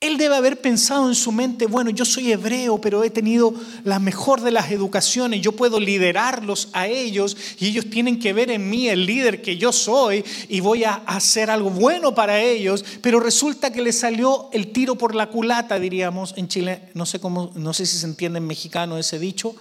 [0.00, 3.98] Él debe haber pensado en su mente, bueno, yo soy hebreo, pero he tenido la
[3.98, 8.70] mejor de las educaciones, yo puedo liderarlos a ellos y ellos tienen que ver en
[8.70, 13.18] mí el líder que yo soy y voy a hacer algo bueno para ellos, pero
[13.18, 17.50] resulta que le salió el tiro por la culata, diríamos en Chile, no sé cómo,
[17.56, 19.56] no sé si se entiende en mexicano ese dicho,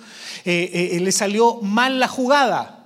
[0.45, 2.76] eh, eh, le salió mal la jugada.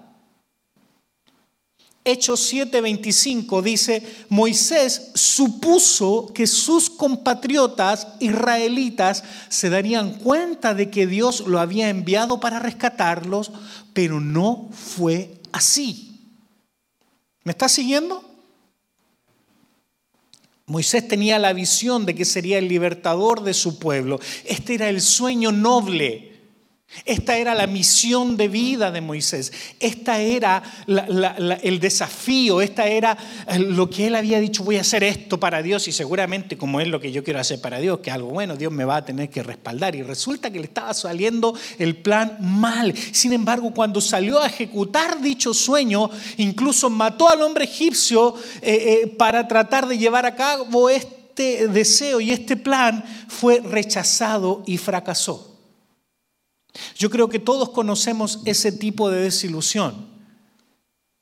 [2.04, 11.42] Hechos 7:25 dice, Moisés supuso que sus compatriotas israelitas se darían cuenta de que Dios
[11.42, 13.52] lo había enviado para rescatarlos,
[13.94, 16.20] pero no fue así.
[17.44, 18.28] ¿Me está siguiendo?
[20.66, 24.20] Moisés tenía la visión de que sería el libertador de su pueblo.
[24.46, 26.31] Este era el sueño noble
[27.06, 29.52] esta era la misión de vida de Moisés.
[29.80, 32.62] Esta era el desafío.
[32.62, 35.94] Esta era eh, lo que él había dicho, voy a hacer esto para Dios y
[35.94, 38.84] seguramente como es lo que yo quiero hacer para Dios, que algo bueno, Dios me
[38.84, 39.96] va a tener que respaldar.
[39.96, 42.94] Y resulta que le estaba saliendo el plan mal.
[43.12, 49.08] Sin embargo, cuando salió a ejecutar dicho sueño, incluso mató al hombre egipcio eh, eh,
[49.08, 55.51] para tratar de llevar a cabo este deseo y este plan, fue rechazado y fracasó.
[56.96, 60.10] Yo creo que todos conocemos ese tipo de desilusión.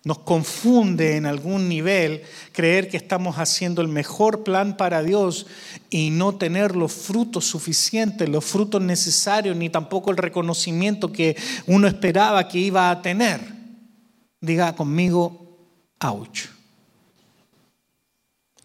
[0.06, 5.46] Nos confunde en algún nivel creer que estamos haciendo el mejor plan para Dios
[5.90, 11.36] y no tener los frutos suficientes, los frutos necesarios, ni tampoco el reconocimiento que
[11.68, 13.42] uno esperaba que iba a tener.
[14.40, 15.58] Diga conmigo,
[16.00, 16.46] ouch.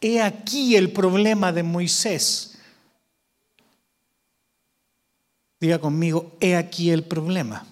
[0.00, 2.53] He aquí el problema de Moisés
[5.64, 7.64] Diga conmigo, he aquí el problema.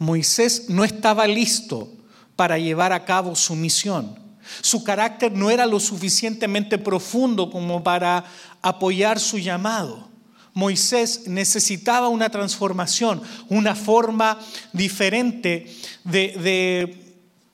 [0.00, 1.92] Moisés no estaba listo
[2.34, 4.18] para llevar a cabo su misión.
[4.62, 8.24] Su carácter no era lo suficientemente profundo como para
[8.62, 10.08] apoyar su llamado.
[10.54, 14.40] Moisés necesitaba una transformación, una forma
[14.72, 16.98] diferente de,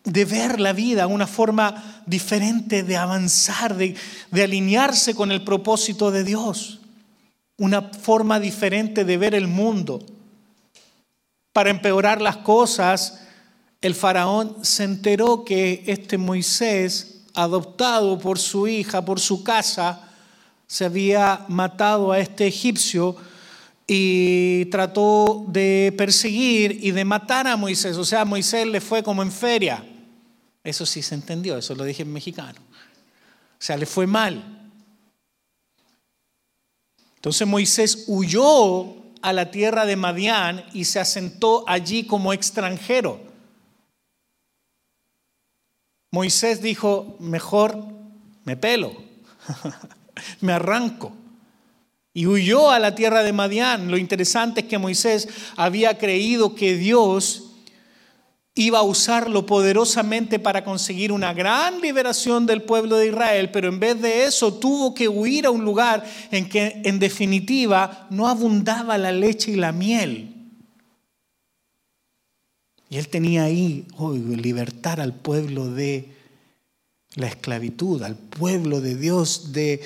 [0.04, 6.77] ver la vida, una forma diferente de avanzar, de alinearse con el propósito de Dios
[7.58, 10.00] una forma diferente de ver el mundo.
[11.52, 13.20] Para empeorar las cosas,
[13.80, 20.08] el faraón se enteró que este Moisés, adoptado por su hija, por su casa,
[20.66, 23.16] se había matado a este egipcio
[23.86, 27.96] y trató de perseguir y de matar a Moisés.
[27.96, 29.84] O sea, Moisés le fue como en feria.
[30.62, 32.60] Eso sí se entendió, eso lo dije en mexicano.
[32.60, 34.57] O sea, le fue mal.
[37.18, 43.20] Entonces Moisés huyó a la tierra de Madián y se asentó allí como extranjero.
[46.12, 47.76] Moisés dijo, mejor
[48.44, 48.92] me pelo,
[50.40, 51.12] me arranco.
[52.14, 53.90] Y huyó a la tierra de Madián.
[53.90, 57.47] Lo interesante es que Moisés había creído que Dios
[58.58, 63.78] iba a usarlo poderosamente para conseguir una gran liberación del pueblo de Israel, pero en
[63.78, 68.98] vez de eso tuvo que huir a un lugar en que en definitiva no abundaba
[68.98, 70.34] la leche y la miel.
[72.90, 76.12] Y él tenía ahí, oh, libertar al pueblo de
[77.14, 79.82] la esclavitud, al pueblo de Dios de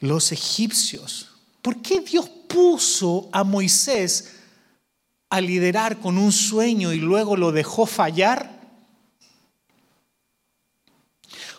[0.00, 1.28] los egipcios.
[1.62, 4.35] ¿Por qué Dios puso a Moisés
[5.36, 8.56] a liderar con un sueño y luego lo dejó fallar?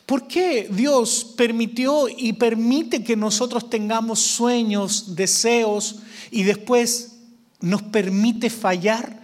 [0.07, 5.97] ¿Por qué Dios permitió y permite que nosotros tengamos sueños, deseos
[6.31, 7.17] y después
[7.59, 9.21] nos permite fallar?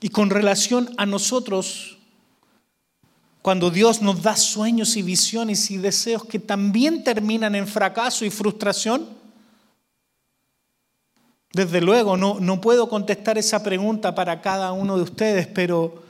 [0.00, 1.98] Y con relación a nosotros,
[3.42, 8.30] cuando Dios nos da sueños y visiones y deseos que también terminan en fracaso y
[8.30, 9.19] frustración,
[11.52, 16.04] desde luego no, no puedo contestar esa pregunta para cada uno de ustedes, pero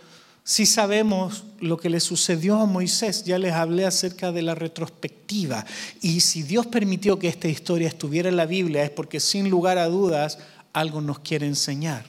[0.45, 3.25] sí sabemos lo que le sucedió a Moisés.
[3.25, 5.65] Ya les hablé acerca de la retrospectiva.
[6.03, 9.79] Y si Dios permitió que esta historia estuviera en la Biblia es porque sin lugar
[9.79, 10.39] a dudas
[10.73, 12.05] algo nos quiere enseñar.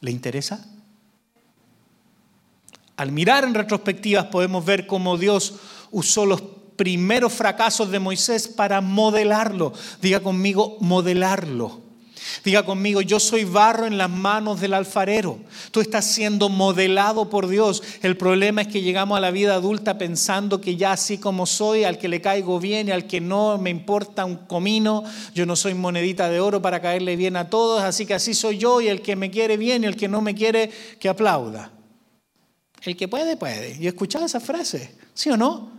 [0.00, 0.64] ¿Le interesa?
[2.96, 5.54] Al mirar en retrospectivas podemos ver cómo Dios
[5.90, 6.42] usó los
[6.76, 9.72] primeros fracasos de Moisés para modelarlo.
[10.00, 11.87] Diga conmigo, modelarlo.
[12.44, 15.38] Diga conmigo, yo soy barro en las manos del alfarero.
[15.70, 17.82] Tú estás siendo modelado por Dios.
[18.02, 21.84] El problema es que llegamos a la vida adulta pensando que ya así como soy,
[21.84, 25.56] al que le caigo bien y al que no me importa un comino, yo no
[25.56, 28.88] soy monedita de oro para caerle bien a todos, así que así soy yo y
[28.88, 31.72] el que me quiere bien y el que no me quiere, que aplauda.
[32.82, 33.76] El que puede, puede.
[33.78, 35.70] Yo he escuchado esa frase, ¿sí o no?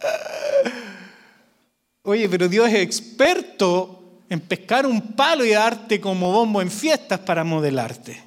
[2.02, 3.95] Oye, pero Dios es experto
[4.28, 8.22] en pescar un palo y darte como bombo en fiestas para modelarte,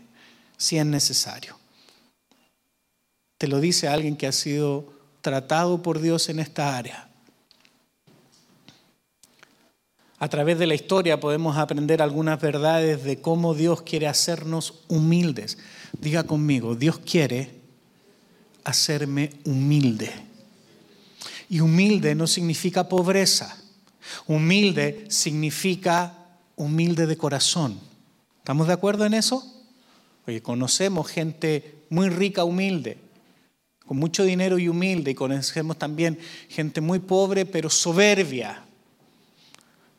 [0.58, 1.58] si es necesario.
[3.38, 7.10] Te lo dice alguien que ha sido tratado por Dios en esta área.
[10.20, 15.58] A través de la historia podemos aprender algunas verdades de cómo Dios quiere hacernos humildes.
[15.98, 17.52] Diga conmigo, Dios quiere
[18.66, 20.12] hacerme humilde.
[21.48, 23.59] Y humilde no significa pobreza.
[24.28, 26.14] Humilde significa
[26.56, 27.80] humilde de corazón.
[28.40, 29.44] ¿Estamos de acuerdo en eso?
[30.44, 32.98] Conocemos gente muy rica, humilde,
[33.88, 36.20] con mucho dinero y humilde, y conocemos también
[36.50, 38.64] gente muy pobre, pero soberbia.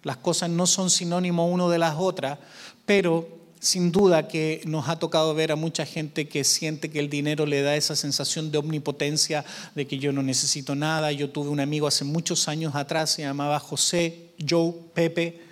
[0.05, 2.39] Las cosas no son sinónimo uno de las otras,
[2.87, 7.11] pero sin duda que nos ha tocado ver a mucha gente que siente que el
[7.11, 9.45] dinero le da esa sensación de omnipotencia,
[9.75, 11.13] de que yo no necesito nada.
[11.13, 15.43] Yo tuve un amigo hace muchos años atrás, se llamaba José, Joe, Pepe,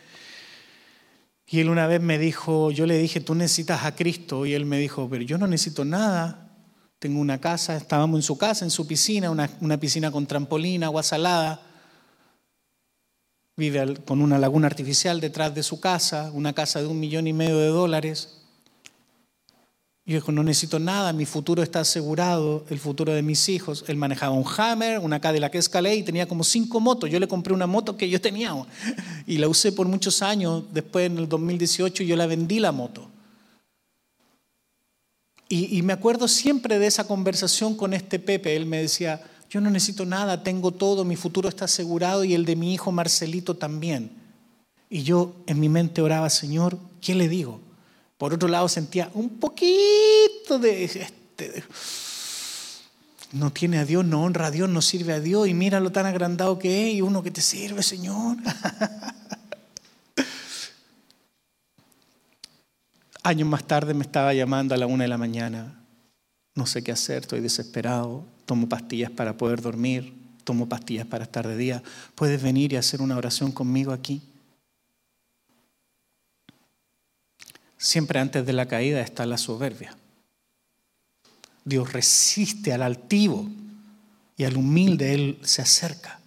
[1.51, 4.67] y él una vez me dijo, yo le dije, tú necesitas a Cristo, y él
[4.67, 6.51] me dijo, pero yo no necesito nada.
[6.99, 11.03] Tengo una casa, estábamos en su casa, en su piscina, una, piscina con trampolín, agua
[11.03, 11.68] salada
[13.59, 17.33] vive con una laguna artificial detrás de su casa, una casa de un millón y
[17.33, 18.37] medio de dólares.
[20.07, 23.85] Y dijo, no necesito nada, mi futuro está asegurado, el futuro de mis hijos.
[23.89, 27.11] Él manejaba un Hammer, una Cadillac Escalade y tenía como cinco motos.
[27.11, 28.55] Yo le compré una moto que yo tenía
[29.27, 30.63] y la usé por muchos años.
[30.73, 33.11] Después, en el 2018, yo la vendí la moto.
[35.49, 38.55] Y, y me acuerdo siempre de esa conversación con este Pepe.
[38.55, 42.45] Él me decía, yo no necesito nada, tengo todo, mi futuro está asegurado y el
[42.45, 44.11] de mi hijo Marcelito también.
[44.91, 47.61] Y yo en mi mente oraba, Señor, ¿qué le digo?
[48.19, 50.85] Por otro lado sentía un poquito de...
[50.85, 51.65] Este,
[53.33, 55.93] no tiene a Dios, no honra a Dios, no sirve a Dios y mira lo
[55.93, 58.39] tan agrandado que es y uno que te sirve, Señor.
[63.23, 65.78] Años más tarde me estaba llamando a la una de la mañana.
[66.59, 71.47] No sé qué hacer, estoy desesperado tomo pastillas para poder dormir, tomo pastillas para estar
[71.47, 71.83] de día.
[72.15, 74.23] ¿Puedes venir y hacer una oración conmigo aquí?
[77.77, 79.95] Siempre antes de la caída está la soberbia.
[81.63, 83.47] Dios resiste al altivo
[84.39, 86.19] y al humilde Él se acerca.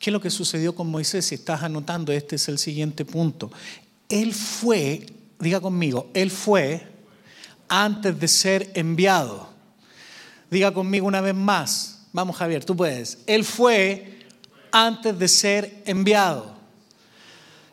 [0.00, 1.24] ¿Qué es lo que sucedió con Moisés?
[1.26, 3.52] Si estás anotando, este es el siguiente punto.
[4.08, 5.06] Él fue,
[5.38, 6.97] diga conmigo, Él fue
[7.68, 9.48] antes de ser enviado.
[10.50, 12.06] Diga conmigo una vez más.
[12.12, 13.18] Vamos Javier, tú puedes.
[13.26, 14.20] Él fue
[14.72, 16.54] antes de ser enviado.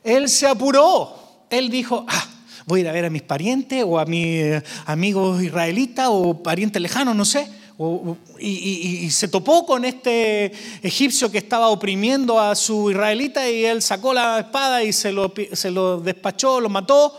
[0.04, 1.46] Él se apuró.
[1.50, 2.28] Él dijo, ah,
[2.66, 6.82] voy a ir a ver a mis parientes o a mis amigos israelitas o parientes
[6.82, 7.48] lejanos, no sé.
[8.40, 14.14] y, se topó con este egipcio que estaba oprimiendo a su israelita y él sacó
[14.14, 17.14] la espada y se lo, se lo despachó, lo mató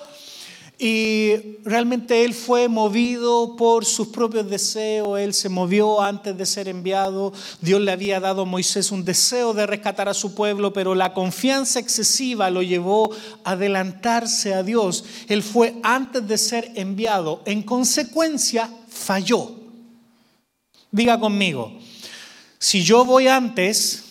[0.78, 6.68] y realmente él fue movido por sus propios deseos, él se movió antes de ser
[6.68, 10.94] enviado, Dios le había dado a Moisés un deseo de rescatar a su pueblo, pero
[10.94, 13.10] la confianza excesiva lo llevó
[13.42, 15.04] a adelantarse a Dios.
[15.28, 19.52] Él fue antes de ser enviado, en consecuencia falló.
[20.90, 21.72] Diga conmigo,
[22.58, 24.04] si yo voy antes,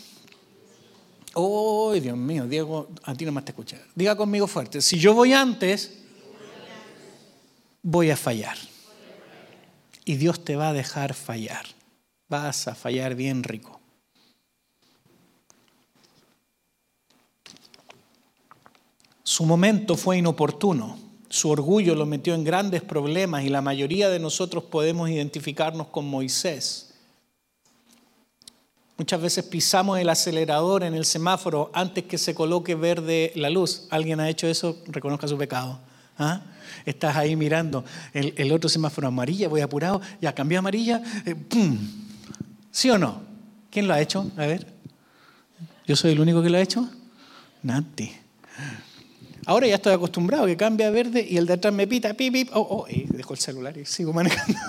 [1.33, 3.77] oh Dios mío, Diego, a ti no más te escucha.
[3.93, 6.04] Diga conmigo fuerte, si yo voy antes,
[7.85, 8.57] voy a fallar.
[10.05, 11.65] Y Dios te va a dejar fallar.
[12.27, 13.79] Vas a fallar bien rico.
[19.23, 20.97] Su momento fue inoportuno.
[21.29, 26.07] Su orgullo lo metió en grandes problemas y la mayoría de nosotros podemos identificarnos con
[26.07, 26.93] Moisés.
[28.97, 33.87] Muchas veces pisamos el acelerador en el semáforo antes que se coloque verde la luz.
[33.91, 34.81] ¿Alguien ha hecho eso?
[34.87, 35.79] Reconozca su pecado.
[36.17, 36.41] ¿Ah?
[36.85, 41.35] Estás ahí mirando el, otro semáforo amarilla, voy apurado, ya cambié amarilla, eh.
[42.71, 43.21] ¿Sí o no?
[43.71, 44.31] ¿Quién lo ha hecho?
[44.37, 44.67] A ver.
[45.85, 46.89] ¿Yo soy el único que lo ha hecho?
[47.63, 48.11] Nati.
[49.45, 52.49] Ahora ya estoy acostumbrado que cambia a verde y el de atrás me pita, pip,
[52.53, 54.59] oh, oh, dejo el celular y sigo manejando.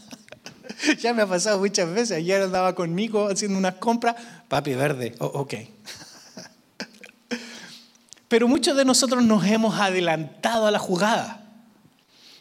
[1.00, 2.12] ya me ha pasado muchas veces.
[2.12, 4.14] Ayer andaba conmigo haciendo unas compras,
[4.48, 5.54] papi, verde, oh, ok.
[8.28, 11.42] Pero muchos de nosotros nos hemos adelantado a la jugada.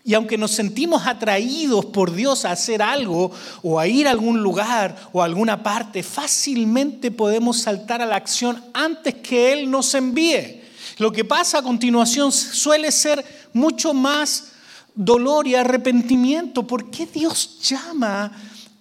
[0.04, 3.32] Y aunque nos sentimos atraídos por Dios a hacer algo
[3.64, 8.16] o a ir a algún lugar o a alguna parte, fácilmente podemos saltar a la
[8.16, 10.62] acción antes que Él nos envíe.
[11.00, 14.52] Lo que pasa a continuación suele ser mucho más
[14.94, 16.68] dolor y arrepentimiento.
[16.68, 18.32] ¿Por qué Dios llama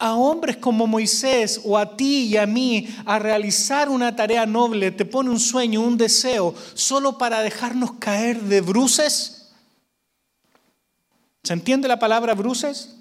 [0.04, 4.90] a hombres como Moisés o a ti y a mí a realizar una tarea noble?
[4.90, 9.50] Te pone un sueño, un deseo, solo para dejarnos caer de bruces.
[11.42, 12.96] ¿Se entiende la palabra bruces?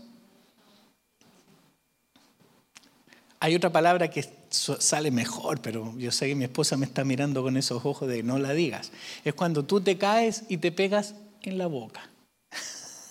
[3.41, 7.43] Hay otra palabra que sale mejor, pero yo sé que mi esposa me está mirando
[7.43, 8.93] con esos ojos de no la digas.
[9.25, 12.09] Es cuando tú te caes y te pegas en la boca.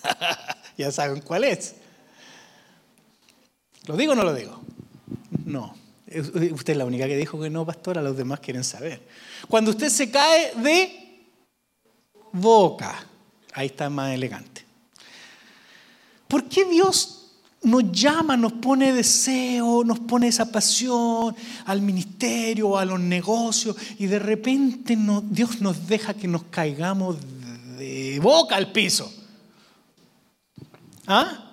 [0.79, 1.75] ya saben cuál es.
[3.85, 4.61] ¿Lo digo o no lo digo?
[5.45, 5.75] No.
[6.07, 9.01] Usted es la única que dijo que no, pastora, los demás quieren saber.
[9.47, 11.27] Cuando usted se cae de
[12.31, 13.05] boca,
[13.53, 14.63] ahí está más elegante.
[16.27, 17.23] ¿Por qué Dios
[17.63, 24.05] nos llama, nos pone deseo, nos pone esa pasión al ministerio, a los negocios, y
[24.05, 24.97] de repente
[25.29, 27.17] Dios nos deja que nos caigamos
[27.77, 29.11] de boca al piso.
[31.07, 31.52] ¿Ah?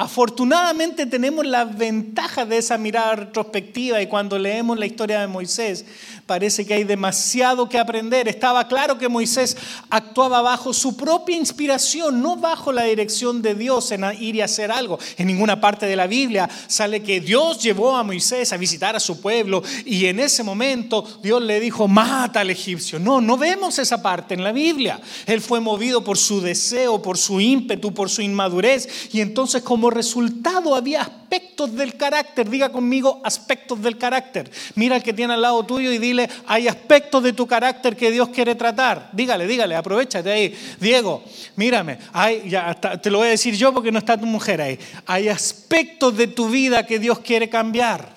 [0.00, 5.86] Afortunadamente tenemos la ventaja de esa mirada retrospectiva y cuando leemos la historia de Moisés
[6.28, 8.28] parece que hay demasiado que aprender.
[8.28, 9.56] Estaba claro que Moisés
[9.88, 14.70] actuaba bajo su propia inspiración, no bajo la dirección de Dios en ir y hacer
[14.70, 14.98] algo.
[15.16, 19.00] En ninguna parte de la Biblia sale que Dios llevó a Moisés a visitar a
[19.00, 22.98] su pueblo y en ese momento Dios le dijo, mata al egipcio.
[22.98, 25.00] No, no vemos esa parte en la Biblia.
[25.24, 29.88] Él fue movido por su deseo, por su ímpetu, por su inmadurez y entonces como
[29.88, 32.48] resultado había aspectos del carácter.
[32.48, 34.50] Diga conmigo aspectos del carácter.
[34.76, 38.10] Mira al que tiene al lado tuyo y dile, hay aspectos de tu carácter que
[38.10, 39.10] Dios quiere tratar.
[39.12, 40.58] Dígale, dígale, aprovechate ahí.
[40.80, 41.22] Diego,
[41.56, 41.98] mírame,
[42.46, 44.78] ya, te lo voy a decir yo porque no está tu mujer ahí.
[45.06, 48.16] Hay aspectos de tu vida que Dios quiere cambiar.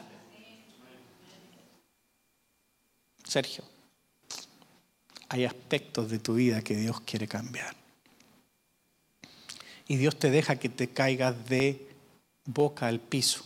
[3.28, 3.64] Sergio,
[5.28, 7.76] hay aspectos de tu vida que Dios quiere cambiar
[9.88, 11.91] y Dios te deja que te caigas de
[12.46, 13.46] boca al piso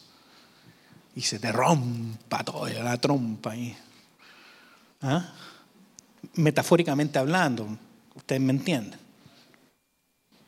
[1.16, 3.76] y se te rompa toda la trompa ahí.
[5.02, 5.34] ¿Ah?
[6.36, 7.78] Metafóricamente hablando,
[8.16, 9.00] ustedes me entienden.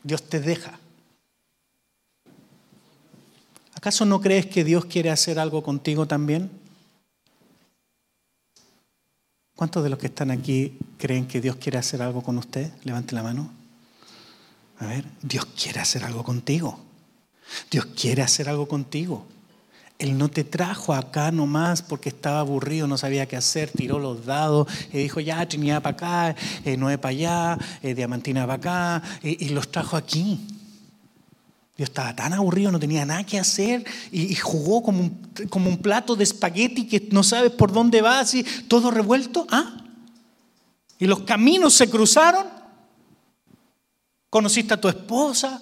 [0.04, 0.80] Dios te deja.
[3.74, 6.50] ¿Acaso no crees que Dios quiere hacer algo contigo también?
[9.56, 12.72] ¿Cuántos de los que están aquí creen que Dios quiere hacer algo con usted?
[12.84, 13.52] Levante la mano.
[14.80, 16.86] A ver, Dios quiere hacer algo contigo.
[17.70, 19.26] Dios quiere hacer algo contigo.
[20.00, 24.26] Él no te trajo acá nomás porque estaba aburrido, no sabía qué hacer, tiró los
[24.26, 26.36] dados y dijo, ya, Trinidad para acá,
[26.66, 30.39] eh, Noé para allá, eh, Diamantina para acá, y, los trajo aquí.
[31.76, 36.24] Dios estaba tan aburrido, no tenía nada que hacer y, jugó como un, plato de
[36.24, 39.48] espagueti que no sabes por dónde va, así, todo revuelto.
[39.50, 39.84] ¿ah?
[41.00, 42.58] Y los caminos se cruzaron
[44.30, 45.62] Conociste a tu esposa,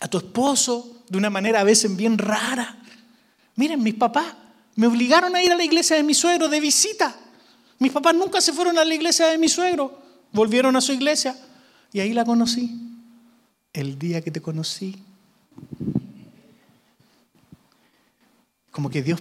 [0.00, 2.78] a tu esposo, de una manera a veces bien rara.
[3.56, 4.26] Miren, mis papás
[4.76, 7.14] me obligaron a ir a la iglesia de mi suegro de visita.
[7.78, 10.00] Mis papás nunca se fueron a la iglesia de mi suegro,
[10.32, 11.36] volvieron a su iglesia
[11.92, 12.80] y ahí la conocí.
[13.72, 14.96] El día que te conocí.
[18.70, 19.20] Como que Dios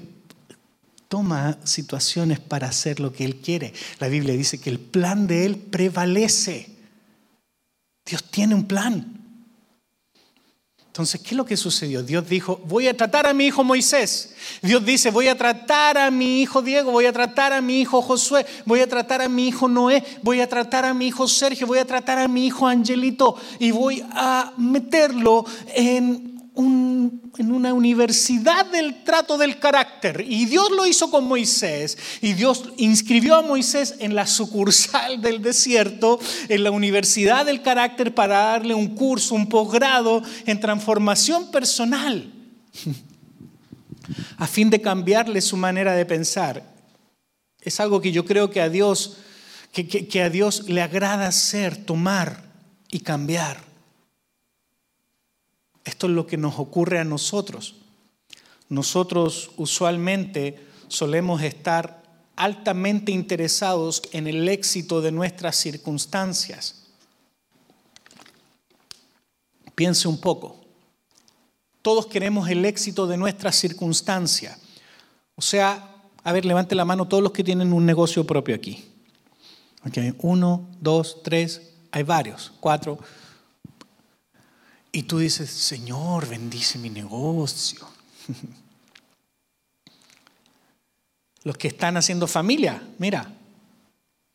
[1.07, 3.73] toma situaciones para hacer lo que Él quiere.
[3.99, 6.75] La Biblia dice que el plan de Él prevalece.
[8.05, 9.26] Dios tiene un plan.
[10.97, 12.01] Entonces, ¿qué es lo que sucedió?
[12.01, 14.33] Dios dijo, voy a tratar a mi hijo Moisés.
[14.63, 18.01] Dios dice, voy a tratar a mi hijo Diego, voy a tratar a mi hijo
[18.01, 21.67] Josué, voy a tratar a mi hijo Noé, voy a tratar a mi hijo Sergio,
[21.67, 25.45] voy a tratar a mi hijo Angelito y voy a meterlo
[25.75, 30.25] en en una universidad del trato del carácter.
[30.27, 31.97] Y Dios lo hizo con Moisés.
[32.21, 38.15] Y Dios inscribió a Moisés en la sucursal del desierto, en la universidad del carácter,
[38.15, 42.33] para darle un curso, un posgrado en transformación personal,
[44.37, 46.63] a fin de cambiarle su manera de pensar.
[47.61, 49.17] Es algo que yo creo que a Dios,
[49.71, 52.43] que, que a Dios le agrada hacer, tomar
[52.89, 53.66] y cambiar.
[55.87, 57.75] Esto es lo que nos ocurre a nosotros.
[58.67, 60.59] Nosotros usualmente
[60.89, 62.03] solemos estar
[62.35, 66.87] altamente interesados en el éxito de nuestras circunstancias.
[69.75, 70.59] Piense un poco.
[71.81, 74.59] Todos queremos el éxito de nuestras circunstancias.
[75.35, 78.83] O sea, a ver, levante la mano todos los que tienen un negocio propio aquí.
[80.17, 81.61] Uno, dos, tres,
[81.91, 82.99] hay varios, cuatro.
[84.91, 87.87] Y tú dices, Señor, bendice mi negocio.
[91.43, 93.31] Los que están haciendo familia, mira,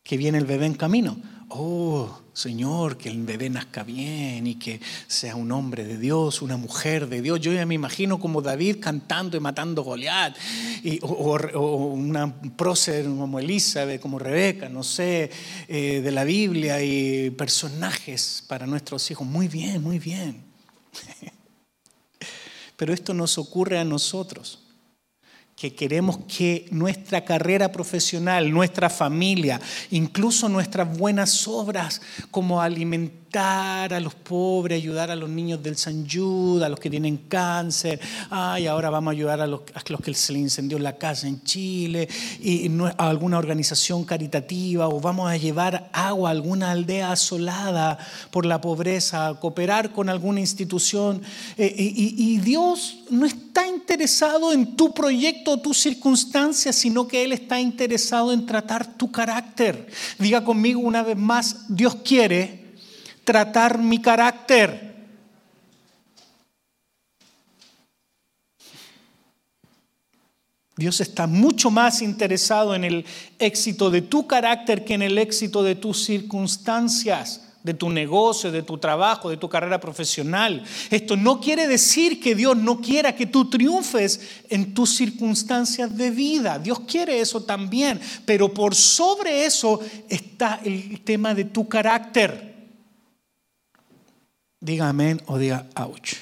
[0.03, 1.17] que viene el bebé en camino.
[1.55, 6.57] Oh, Señor, que el bebé nazca bien y que sea un hombre de Dios, una
[6.57, 7.41] mujer de Dios.
[7.41, 10.35] Yo ya me imagino como David cantando y matando Goliat,
[10.83, 15.31] y, o, una prócer como Elizabeth, como Rebeca, no sé,
[15.69, 19.27] eh, de la Biblia y personajes para nuestros hijos.
[19.27, 20.43] Muy bien, muy bien.
[22.77, 24.62] Pero esto nos ocurre a nosotros,
[25.63, 29.61] que queremos que nuestra carrera profesional, nuestra familia,
[29.93, 32.03] incluso nuestras buenas obras
[32.33, 36.91] como alimentar, a los pobres, ayudar a los niños del San Jude, a los que
[36.91, 37.99] tienen cáncer.
[38.31, 42.09] Ay, ahora vamos a ayudar a los, que se le incendió la casa en Chile,
[42.41, 47.99] y a alguna organización caritativa, o vamos a llevar agua a alguna aldea asolada
[48.31, 51.23] por la pobreza, a cooperar con alguna institución.
[51.57, 57.25] Eh, y, y Dios no está interesado en tu proyecto o tus circunstancias, sino que
[57.25, 59.87] Él está interesado en tratar tu carácter.
[60.19, 62.62] Diga conmigo una vez más, Dios quiere
[63.25, 64.93] tratar mi carácter.
[70.77, 73.05] Dios está mucho más interesado en el
[73.39, 78.63] éxito de tu carácter que en el éxito de tus circunstancias, de tu negocio, de
[78.63, 80.65] tu trabajo, de tu carrera profesional.
[80.91, 86.11] Esto no quiere decir que Dios no quiera que tú triunfes en tus circunstancias de
[86.11, 86.59] vida.
[86.59, 92.52] Dios quiere eso también, pero por sobre eso está el tema de tu carácter.
[94.63, 96.15] Diga amén o diga ouch.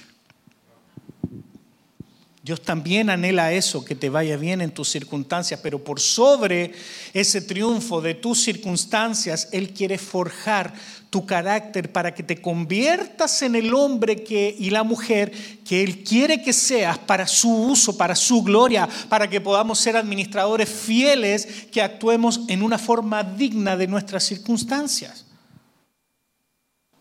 [2.43, 6.73] Dios también anhela eso, que te vaya bien en tus circunstancias, pero por sobre
[7.13, 10.73] ese triunfo de tus circunstancias, Él quiere forjar
[11.11, 15.33] tu carácter para que te conviertas en el hombre que, y la mujer
[15.67, 19.99] que Él quiere que seas para su uso, para su gloria, para que podamos ser
[19.99, 25.27] administradores fieles, que actuemos en una forma digna de nuestras circunstancias.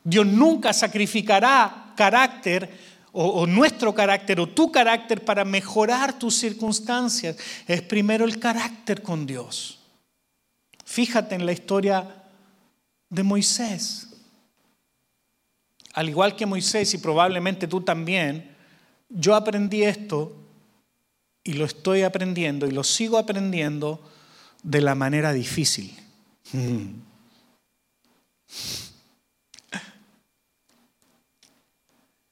[0.04, 2.70] Dios nunca sacrificará carácter
[3.12, 7.38] o, nuestro carácter o tu carácter para mejorar tus circunstancias.
[7.68, 9.80] Es primero el carácter con Dios.
[10.86, 12.24] Fíjate en la historia
[13.10, 14.08] de Moisés.
[15.94, 18.56] Al igual que Moisés y probablemente tú también,
[19.10, 20.36] yo aprendí esto
[21.44, 24.00] y lo estoy aprendiendo y lo sigo aprendiendo
[24.62, 25.98] de la manera difícil.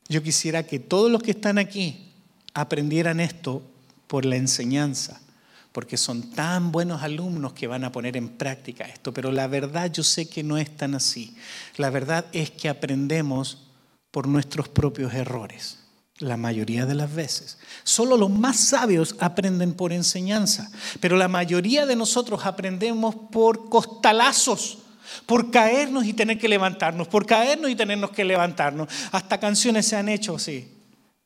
[0.10, 2.14] Yo quisiera que todos los que están aquí
[2.54, 3.62] aprendieran esto
[4.08, 5.20] por la enseñanza,
[5.72, 9.92] porque son tan buenos alumnos que van a poner en práctica esto, pero la verdad
[9.92, 11.36] yo sé que no es tan así.
[11.76, 13.68] La verdad es que aprendemos
[14.12, 15.80] por nuestros propios errores,
[16.18, 17.60] la mayoría de las veces.
[17.84, 24.80] Solo los más sabios aprenden por enseñanza, pero la mayoría de nosotros aprendemos por costalazos
[25.26, 28.88] por caernos y tener que levantarnos, por caernos y tenernos que levantarnos.
[29.12, 30.72] Hasta canciones se han hecho así.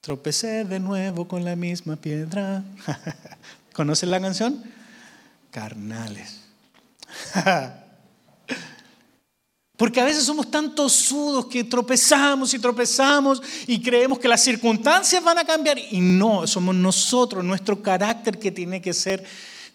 [0.01, 2.63] Tropecé de nuevo con la misma piedra.
[3.73, 4.63] ¿Conocen la canción?
[5.51, 6.41] Carnales.
[9.77, 15.23] Porque a veces somos tan tosudos que tropezamos y tropezamos y creemos que las circunstancias
[15.23, 15.79] van a cambiar.
[15.79, 19.23] Y no, somos nosotros, nuestro carácter que tiene que ser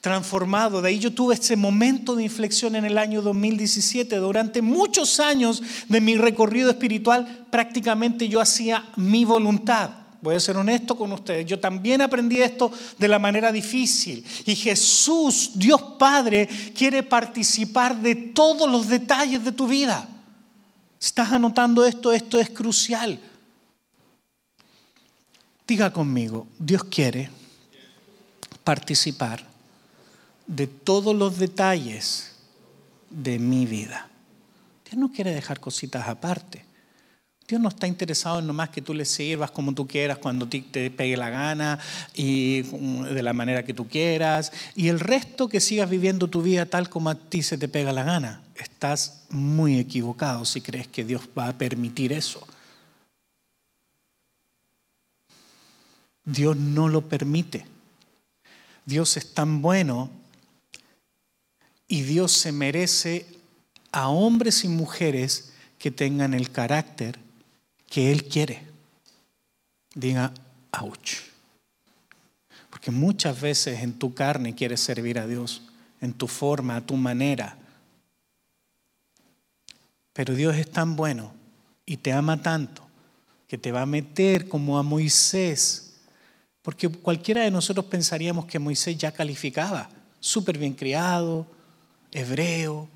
[0.01, 0.81] transformado.
[0.81, 4.17] De ahí yo tuve ese momento de inflexión en el año 2017.
[4.17, 9.91] Durante muchos años de mi recorrido espiritual, prácticamente yo hacía mi voluntad.
[10.23, 11.47] Voy a ser honesto con ustedes.
[11.47, 14.25] Yo también aprendí esto de la manera difícil.
[14.45, 20.09] Y Jesús, Dios Padre, quiere participar de todos los detalles de tu vida.
[21.01, 22.13] ¿Estás anotando esto?
[22.13, 23.21] Esto es crucial.
[25.67, 27.29] Diga conmigo, Dios quiere
[28.65, 29.56] participar
[30.47, 32.33] de todos los detalles
[33.11, 34.09] de mi vida.
[34.85, 36.65] Dios no quiere dejar cositas aparte.
[37.49, 40.91] Dios no está interesado en nomás que tú le sirvas como tú quieras, cuando te
[40.91, 41.79] pegue la gana
[42.13, 44.53] y de la manera que tú quieras.
[44.75, 47.93] Y el resto que sigas viviendo tu vida tal como a ti se te pega
[47.93, 48.43] la gana.
[48.57, 52.45] Estás muy equivocado si crees que Dios va a permitir eso.
[56.25, 57.65] Dios no lo permite.
[58.85, 60.11] Dios es tan bueno
[61.89, 63.27] y Dios se merece
[63.93, 67.19] a hombres y mujeres que tengan el carácter
[67.89, 68.63] que Él quiere.
[69.95, 70.33] Diga,
[70.73, 71.19] ouch.
[72.71, 75.63] Porque muchas veces en tu carne quieres servir a Dios,
[76.01, 77.57] en tu forma, a tu manera.
[80.13, 81.33] Pero Dios es tan bueno
[81.85, 82.87] y te ama tanto
[83.49, 85.95] que te va a meter como a Moisés.
[86.63, 89.89] Porque cualquiera de nosotros pensaríamos que Moisés ya calificaba,
[90.21, 91.47] súper bien criado,
[92.17, 92.89] hebreo.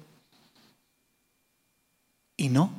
[2.37, 2.73] Y no,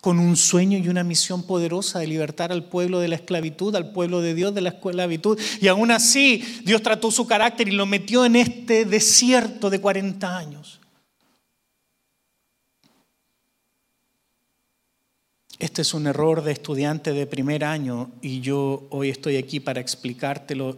[0.00, 3.92] con un sueño y una misión poderosa de libertar al pueblo de la esclavitud, al
[3.92, 5.40] pueblo de Dios de la esclavitud.
[5.62, 10.36] Y aún así Dios trató su carácter y lo metió en este desierto de 40
[10.36, 10.80] años.
[15.58, 19.80] Este es un error de estudiante de primer año y yo hoy estoy aquí para
[19.80, 20.76] explicártelo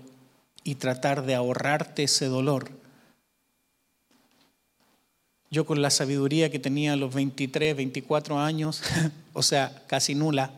[0.63, 2.86] y tratar de ahorrarte ese dolor.
[5.51, 8.83] Yo con la sabiduría que tenía a los 23, 24 años,
[9.33, 10.51] o sea, casi nula,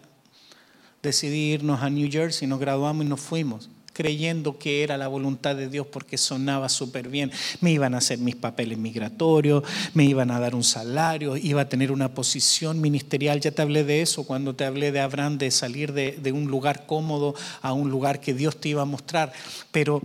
[1.03, 3.69] decidí irnos a New Jersey, nos graduamos y nos fuimos
[3.99, 7.33] creyendo que era la voluntad de Dios porque sonaba súper bien.
[7.61, 11.69] Me iban a hacer mis papeles migratorios, me iban a dar un salario, iba a
[11.69, 13.41] tener una posición ministerial.
[13.41, 16.87] Ya te hablé de eso cuando te hablé de Abraham, de salir de, un lugar
[16.87, 19.33] cómodo a un lugar que Dios te iba a mostrar.
[19.73, 20.01] Pero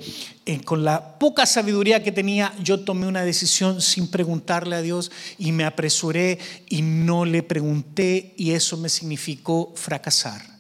[0.48, 5.12] eh, con la poca sabiduría que tenía, yo tomé una decisión sin preguntarle a Dios
[5.38, 10.53] y me apresuré y no le pregunté y eso me significó fracasar.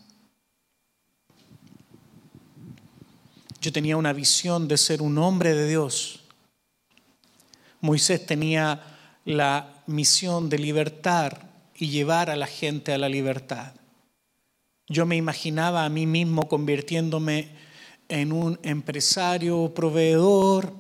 [3.64, 6.20] Yo tenía una visión de ser un hombre de Dios.
[7.80, 8.82] Moisés tenía
[9.24, 13.72] la misión de libertar y llevar a la gente a la libertad.
[14.90, 17.52] Yo me imaginaba a mí mismo convirtiéndome
[18.10, 20.74] en un empresario, proveedor,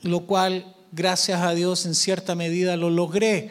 [0.00, 3.50] lo cual, gracias a Dios, en cierta medida lo logré.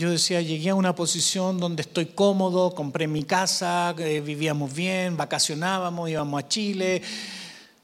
[0.00, 5.18] Yo decía, llegué a una posición donde estoy cómodo, compré mi casa, eh, vivíamos bien,
[5.18, 7.02] vacacionábamos, íbamos a Chile,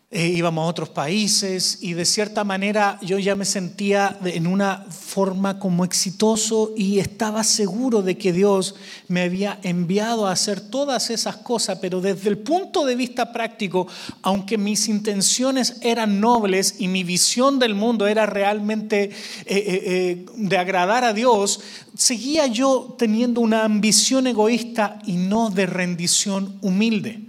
[0.09, 4.87] eh, íbamos a otros países y de cierta manera yo ya me sentía en una
[4.89, 8.77] forma como exitoso y estaba seguro de que Dios
[9.09, 13.89] me había enviado a hacer todas esas cosas, pero desde el punto de vista práctico,
[14.23, 19.13] aunque mis intenciones eran nobles y mi visión del mundo era realmente eh,
[19.47, 21.59] eh, de agradar a Dios,
[21.97, 27.27] seguía yo teniendo una ambición egoísta y no de rendición humilde.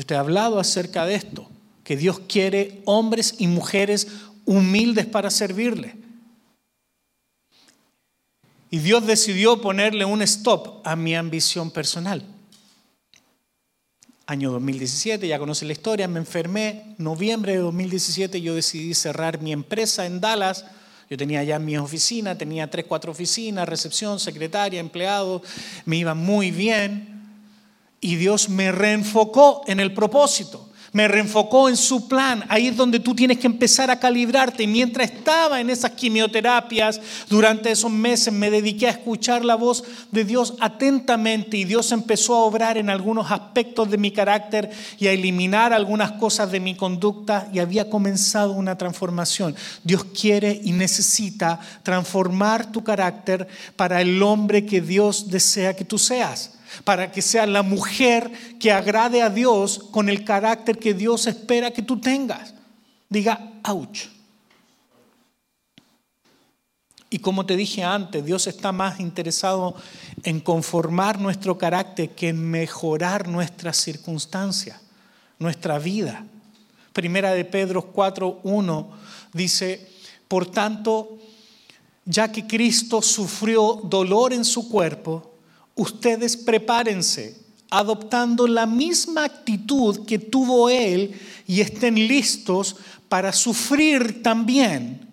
[0.00, 1.46] Yo te he hablado acerca de esto,
[1.84, 4.08] que Dios quiere hombres y mujeres
[4.46, 5.94] humildes para servirle.
[8.70, 12.24] Y Dios decidió ponerle un stop a mi ambición personal.
[14.24, 16.94] Año 2017, ya conoce la historia, me enfermé.
[16.96, 20.64] Noviembre de 2017 yo decidí cerrar mi empresa en Dallas.
[21.10, 25.42] Yo tenía ya mi oficina, tenía tres, cuatro oficinas, recepción, secretaria, empleado,
[25.84, 27.19] me iba muy bien.
[28.00, 32.44] Y Dios me reenfocó en el propósito, me reenfocó en su plan.
[32.48, 34.66] Ahí es donde tú tienes que empezar a calibrarte.
[34.66, 36.98] mientras estaba en esas quimioterapias,
[37.28, 42.34] durante esos meses me dediqué a escuchar la voz de Dios atentamente y Dios empezó
[42.34, 46.74] a obrar en algunos aspectos de mi carácter y a eliminar algunas cosas de mi
[46.74, 49.54] conducta y había comenzado una transformación.
[49.84, 53.46] Dios quiere y necesita transformar tu carácter
[53.76, 56.52] para el hombre que Dios desea que tú seas
[56.84, 61.70] para que sea la mujer que agrade a Dios con el carácter que Dios espera
[61.70, 62.54] que tú tengas.
[63.08, 64.08] Diga, ouch.
[67.12, 69.74] Y como te dije antes, Dios está más interesado
[70.22, 74.80] en conformar nuestro carácter que en mejorar nuestras circunstancias.
[75.40, 76.26] nuestra vida.
[76.92, 78.86] Primera de Pedro 4.1
[79.32, 79.88] dice,
[80.28, 81.18] por tanto,
[82.04, 85.29] ya que Cristo sufrió dolor en su cuerpo,
[85.80, 92.76] ustedes prepárense adoptando la misma actitud que tuvo Él y estén listos
[93.08, 95.08] para sufrir también.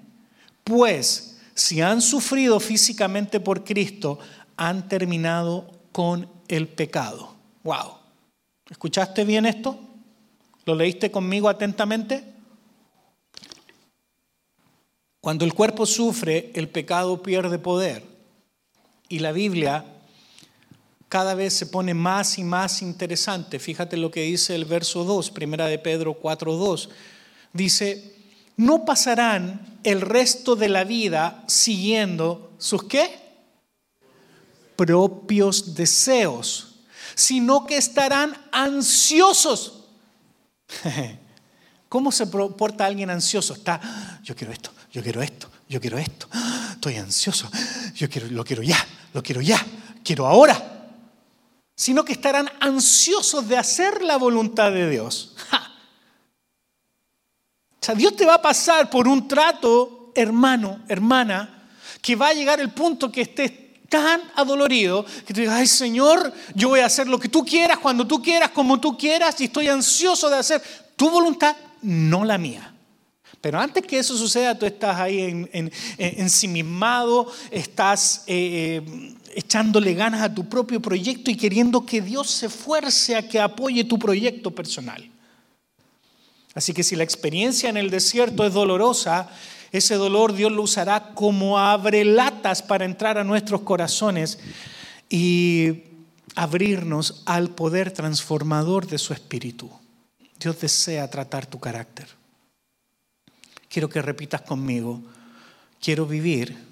[0.64, 4.20] Pues si han sufrido físicamente por Cristo,
[4.58, 7.36] han terminado con el pecado.
[7.64, 7.94] Wow.
[8.70, 9.80] ¿Escuchaste bien esto?
[10.66, 12.24] ¿Lo leíste conmigo atentamente?
[15.22, 18.04] Cuando el cuerpo sufre, el pecado pierde poder.
[19.10, 19.97] Y la Biblia
[21.10, 23.60] cada vez se pone más y más interesante.
[23.60, 26.90] Fíjate lo que dice el verso 2, primera de Pedro 4:2.
[27.54, 28.16] Dice,
[28.58, 33.26] "No pasarán el resto de la vida siguiendo sus qué?
[34.76, 36.76] propios deseos,
[37.16, 39.86] sino que estarán ansiosos."
[41.90, 43.54] ¿Cómo se porta alguien ansioso?
[43.54, 46.28] Está, yo quiero esto, yo quiero esto, yo quiero esto.
[46.74, 47.50] Estoy ansioso.
[47.96, 48.78] Yo quiero, lo quiero ya,
[49.14, 49.66] lo quiero ya,
[50.04, 50.77] quiero ahora
[51.78, 55.36] sino que estarán ansiosos de hacer la voluntad de Dios.
[57.80, 61.70] O sea, Dios te va a pasar por un trato, hermano, hermana,
[62.02, 63.52] que va a llegar el punto que estés
[63.88, 67.78] tan adolorido que te digas, ay Señor, yo voy a hacer lo que tú quieras,
[67.78, 70.62] cuando tú quieras, como tú quieras, y estoy ansioso de hacer
[70.96, 72.74] tu voluntad, no la mía.
[73.40, 80.24] Pero antes que eso suceda, tú estás ahí en, ensimismado, estás eh, eh, echándole ganas
[80.24, 84.50] a tu propio proyecto y queriendo que Dios se esfuerce a que apoye tu proyecto
[84.50, 85.08] personal.
[86.56, 89.30] Así que si la experiencia en el desierto es dolorosa,
[89.72, 94.40] ese dolor Dios lo usará como abre latas para entrar a nuestros corazones
[95.08, 95.84] y
[96.34, 99.70] abrirnos al poder transformador de su espíritu.
[100.40, 102.08] Dios desea tratar tu carácter.
[103.70, 105.00] Quiero que repitas conmigo,
[105.80, 106.67] quiero vivir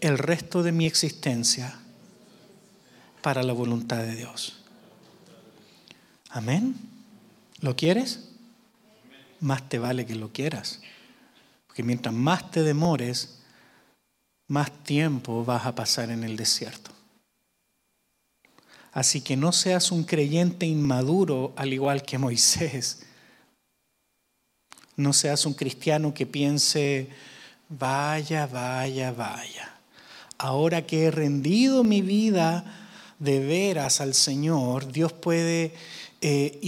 [0.00, 1.78] el resto de mi existencia
[3.22, 4.58] para la voluntad de Dios.
[6.30, 6.76] Amén.
[7.60, 8.28] ¿Lo quieres?
[9.40, 10.80] Más te vale que lo quieras.
[11.66, 13.42] Porque mientras más te demores,
[14.48, 16.90] más tiempo vas a pasar en el desierto.
[18.92, 23.02] Así que no seas un creyente inmaduro al igual que Moisés.
[24.96, 27.10] No seas un cristiano que piense,
[27.68, 29.75] vaya, vaya, vaya
[30.38, 32.64] ahora que he rendido mi vida
[33.18, 35.74] de veras al Señor, Dios puede
[36.20, 36.58] eh,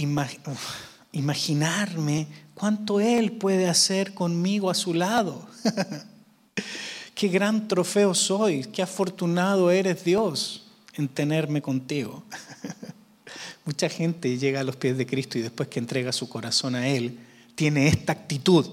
[1.11, 5.47] imaginarme cuánto Él puede hacer conmigo a su lado.
[7.15, 12.23] qué gran trofeo soy, qué afortunado eres Dios en tenerme contigo.
[13.65, 16.87] Mucha gente llega a los pies de Cristo y después que entrega su corazón a
[16.87, 17.19] Él,
[17.55, 18.65] tiene esta actitud,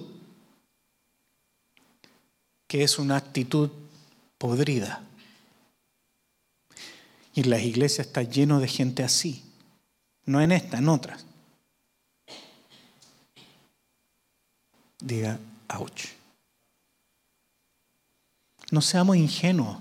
[2.66, 3.70] que es una actitud
[4.38, 5.02] podrida.
[7.34, 9.42] Y las iglesias está lleno de gente así.
[10.24, 11.24] No en esta, en otras.
[14.98, 16.06] Diga, ouch.
[18.70, 19.78] No seamos ingenuos.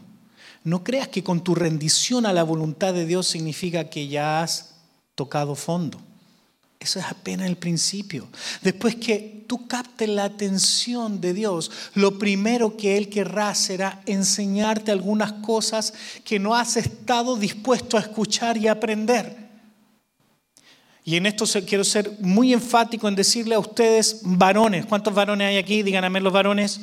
[0.63, 4.75] No creas que con tu rendición a la voluntad de Dios significa que ya has
[5.15, 5.99] tocado fondo.
[6.85, 8.27] Eso es apenas el principio.
[8.61, 14.91] Después que tú captes la atención de Dios, lo primero que Él querrá será enseñarte
[14.91, 19.35] algunas cosas que no has estado dispuesto a escuchar y aprender.
[21.03, 25.57] Y en esto quiero ser muy enfático en decirle a ustedes, varones, ¿cuántos varones hay
[25.57, 25.81] aquí?
[25.81, 26.81] Díganme los varones.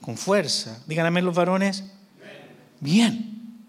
[0.00, 0.82] Con fuerza.
[0.84, 1.84] Díganme los varones.
[2.80, 3.62] Bien.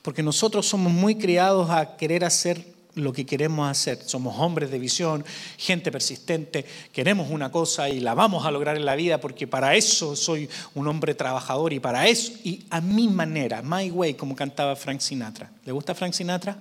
[0.00, 4.02] Porque nosotros somos muy criados a querer hacer lo que queremos hacer.
[4.04, 5.24] Somos hombres de visión,
[5.56, 9.74] gente persistente, queremos una cosa y la vamos a lograr en la vida porque para
[9.74, 14.36] eso soy un hombre trabajador y para eso, y a mi manera, my way, como
[14.36, 15.50] cantaba Frank Sinatra.
[15.64, 16.56] ¿Le gusta Frank Sinatra?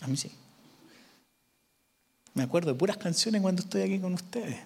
[0.00, 0.30] A mí sí.
[2.34, 4.56] Me acuerdo de puras canciones cuando estoy aquí con ustedes.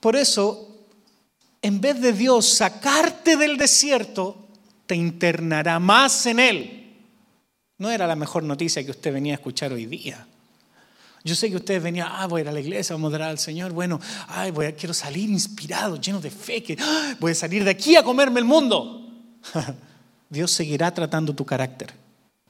[0.00, 0.68] Por eso,
[1.60, 4.48] en vez de Dios sacarte del desierto,
[4.86, 6.81] te internará más en Él
[7.82, 10.24] no era la mejor noticia que usted venía a escuchar hoy día.
[11.24, 13.40] Yo sé que ustedes venían, ah, voy a ir a la iglesia, vamos a al
[13.40, 13.72] Señor.
[13.72, 17.64] Bueno, ay, voy a, quiero salir inspirado, lleno de fe, que ah, voy a salir
[17.64, 19.04] de aquí a comerme el mundo.
[20.30, 21.92] Dios seguirá tratando tu carácter.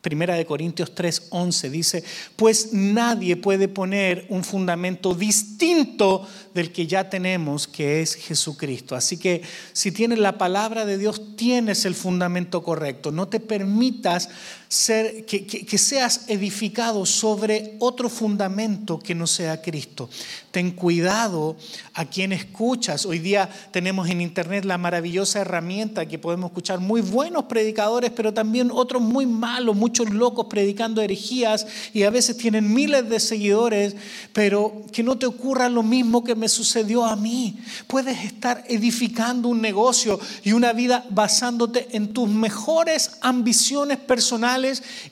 [0.03, 2.05] Primera de Corintios 3, 11 dice,
[2.35, 8.97] pues nadie puede poner un fundamento distinto del que ya tenemos, que es Jesucristo.
[8.97, 13.13] Así que si tienes la palabra de Dios, tienes el fundamento correcto.
[13.13, 14.29] No te permitas
[14.73, 20.09] ser, que, que seas edificado sobre otro fundamento que no sea Cristo.
[20.51, 21.57] Ten cuidado
[21.93, 23.05] a quien escuchas.
[23.05, 28.33] Hoy día tenemos en internet la maravillosa herramienta que podemos escuchar muy buenos predicadores, pero
[28.33, 33.95] también otros muy malos, muchos locos predicando herejías y a veces tienen miles de seguidores,
[34.33, 37.59] pero que no te ocurra lo mismo que me sucedió a mí.
[37.89, 44.62] Puedes estar edificando un negocio y una vida basándote en tus mejores ambiciones personales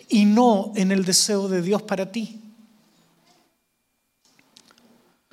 [0.08, 2.40] y no en el deseo de Dios para ti.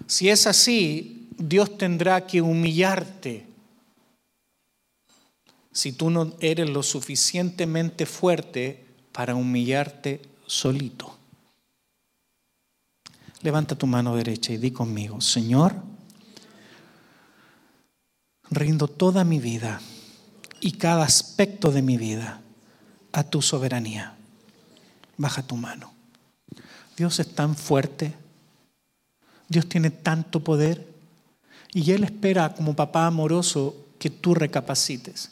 [0.08, 3.46] Si es así, Dios tendrá que humillarte
[5.72, 11.16] si tú no eres lo suficientemente fuerte para humillarte solito.
[13.44, 15.76] Levanta tu mano derecha y di conmigo, Señor,
[18.50, 19.80] rindo toda mi vida
[20.60, 22.42] y cada aspecto de mi vida
[23.12, 24.16] a tu soberanía.
[25.18, 25.94] Baja tu mano.
[26.96, 28.14] Dios es tan fuerte
[29.50, 30.88] Dios tiene tanto poder
[31.74, 35.30] y Él espera como papá amoroso que tú recapacites,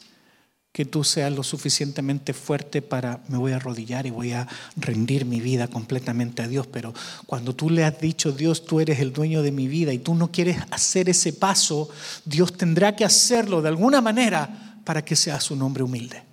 [0.72, 4.46] que tú seas lo suficientemente fuerte para me voy a arrodillar y voy a
[4.76, 6.66] rendir mi vida completamente a Dios.
[6.66, 6.94] Pero
[7.26, 10.14] cuando tú le has dicho, Dios, tú eres el dueño de mi vida y tú
[10.14, 11.88] no quieres hacer ese paso,
[12.24, 16.25] Dios tendrá que hacerlo de alguna manera para que seas un hombre humilde.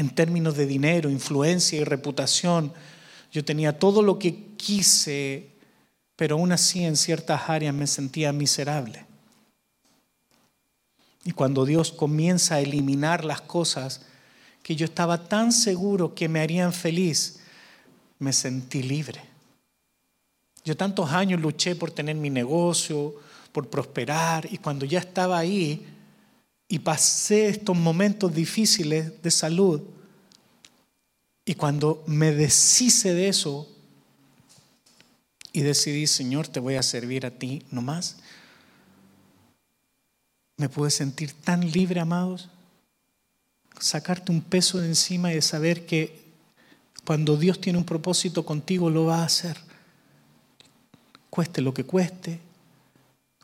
[0.00, 2.72] En términos de dinero, influencia y reputación,
[3.30, 5.50] yo tenía todo lo que quise
[6.20, 9.06] pero aún así en ciertas áreas me sentía miserable.
[11.24, 14.02] Y cuando Dios comienza a eliminar las cosas
[14.62, 17.40] que yo estaba tan seguro que me harían feliz,
[18.18, 19.22] me sentí libre.
[20.62, 23.14] Yo tantos años luché por tener mi negocio,
[23.50, 25.86] por prosperar, y cuando ya estaba ahí
[26.72, 29.82] y pasé estos momentos difíciles de salud,
[31.44, 33.68] y cuando me deshice de eso,
[35.52, 38.18] y decidí, Señor, te voy a servir a ti nomás.
[40.56, 42.48] Me pude sentir tan libre, amados.
[43.80, 46.22] Sacarte un peso de encima y de saber que
[47.04, 49.56] cuando Dios tiene un propósito contigo lo va a hacer.
[51.30, 52.38] Cueste lo que cueste,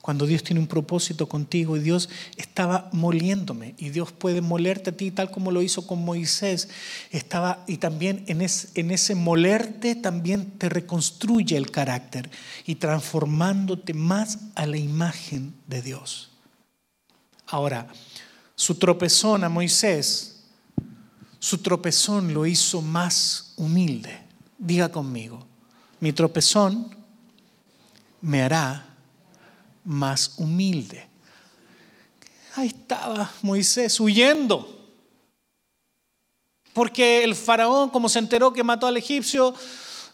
[0.07, 4.97] cuando Dios tiene un propósito contigo y Dios estaba moliéndome y Dios puede molerte a
[4.97, 6.69] ti tal como lo hizo con Moisés.
[7.11, 12.31] Estaba y también en, en ese molerte también te reconstruye el carácter
[12.67, 16.31] y transformándote más a la imagen de Dios.
[17.49, 17.89] Ahora,
[18.55, 20.45] su tropezón a Moisés,
[21.41, 24.17] su tropezón lo hizo más humilde.
[24.57, 25.45] Diga conmigo,
[25.99, 26.95] mi tropezón
[28.21, 28.96] me hará
[29.87, 31.09] más humilde.
[32.57, 34.73] Ahí estaba Moisés huyendo.
[36.73, 39.55] Porque el faraón, como se enteró que mató al egipcio,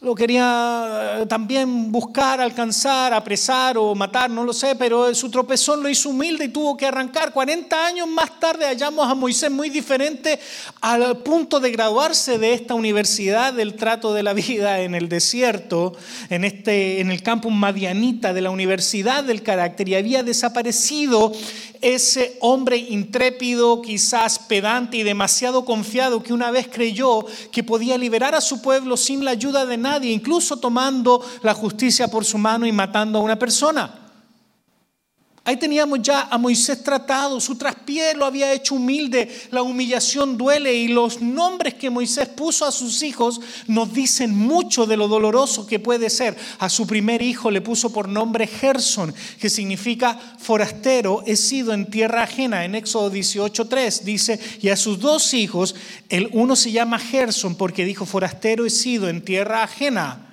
[0.03, 5.81] lo quería eh, también buscar, alcanzar, apresar o matar, no lo sé, pero su tropezón
[5.81, 7.33] lo hizo humilde y tuvo que arrancar.
[7.33, 10.41] 40 años más tarde hallamos a Moisés muy diferente
[10.81, 15.93] al punto de graduarse de esta universidad del trato de la vida en el desierto,
[16.31, 21.33] en, este, en el campus Madianita de la Universidad del Carácter y había desaparecido
[21.83, 28.35] ese hombre intrépido, quizás pedante y demasiado confiado que una vez creyó que podía liberar
[28.35, 32.67] a su pueblo sin la ayuda de nadie, incluso tomando la justicia por su mano
[32.67, 34.02] y matando a una persona.
[35.45, 40.73] Ahí teníamos ya a Moisés tratado, su traspié lo había hecho humilde, la humillación duele
[40.73, 45.67] y los nombres que Moisés puso a sus hijos nos dicen mucho de lo doloroso
[45.67, 46.37] que puede ser.
[46.61, 51.91] A su primer hijo le puso por nombre Gerson, que significa forastero, he sido en
[51.91, 52.65] tierra ajena.
[52.65, 55.75] En Éxodo 18.3 dice, y a sus dos hijos,
[56.09, 60.32] el uno se llama Gerson porque dijo, forastero he sido en tierra ajena.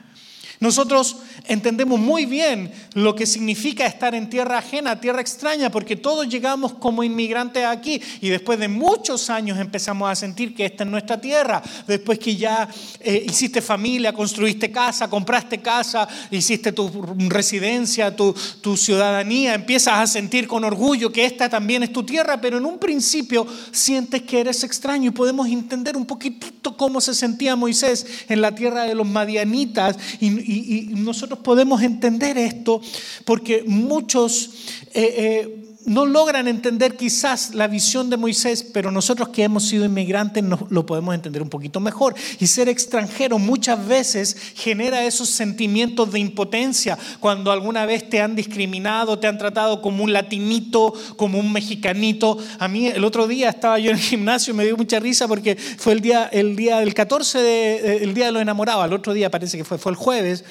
[0.59, 1.15] Nosotros
[1.47, 6.73] entendemos muy bien lo que significa estar en tierra ajena, tierra extraña, porque todos llegamos
[6.73, 11.21] como inmigrantes aquí y después de muchos años empezamos a sentir que esta es nuestra
[11.21, 11.61] tierra.
[11.87, 12.67] Después que ya
[12.99, 16.89] eh, hiciste familia, construiste casa, compraste casa, hiciste tu
[17.29, 22.41] residencia, tu, tu ciudadanía, empiezas a sentir con orgullo que esta también es tu tierra,
[22.41, 27.13] pero en un principio sientes que eres extraño y podemos entender un poquitito cómo se
[27.13, 32.81] sentía Moisés en la tierra de los madianitas y, y, nosotros podemos entender esto
[33.25, 34.51] porque muchos...
[34.93, 39.85] Eh, eh, no logran entender quizás la visión de Moisés, pero nosotros que hemos sido
[39.85, 42.13] inmigrantes lo podemos entender un poquito mejor.
[42.39, 48.35] Y ser extranjero muchas veces genera esos sentimientos de impotencia cuando alguna vez te han
[48.35, 52.37] discriminado, te han tratado como un latinito, como un mexicanito.
[52.59, 55.27] A mí el otro día estaba yo en el gimnasio y me dio mucha risa
[55.27, 58.85] porque fue el día, el día del 14, de, eh, el día de los enamorados,
[58.85, 60.43] el otro día parece que fue, fue el jueves,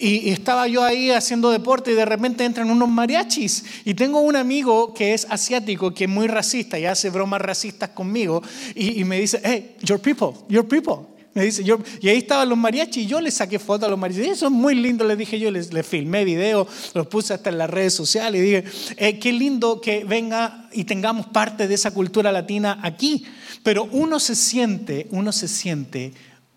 [0.00, 4.34] y estaba yo ahí haciendo deporte y de repente entran unos mariachis y tengo un
[4.34, 8.42] amigo que es asiático, que es muy racista y hace bromas racistas conmigo
[8.74, 11.08] y, me dice, hey, your people, your people.
[11.32, 14.32] Me dice, y ahí estaban los mariachis y yo le saqué fotos a los mariachis.
[14.32, 17.70] Eso es muy lindo, le dije yo, les, filmé video, los puse hasta en las
[17.70, 18.64] redes sociales y dije,
[18.96, 23.24] eh, qué lindo que venga y tengamos parte de esa cultura latina aquí.
[23.62, 26.12] Pero uno se siente, uno se siente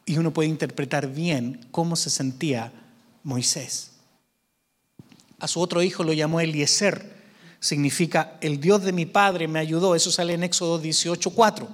[0.05, 2.71] y uno puede interpretar bien cómo se sentía
[3.23, 3.91] Moisés.
[5.39, 7.22] A su otro hijo lo llamó Eliezer
[7.63, 9.95] significa el Dios de mi padre me ayudó.
[9.95, 11.67] Eso sale en Éxodo 18:4.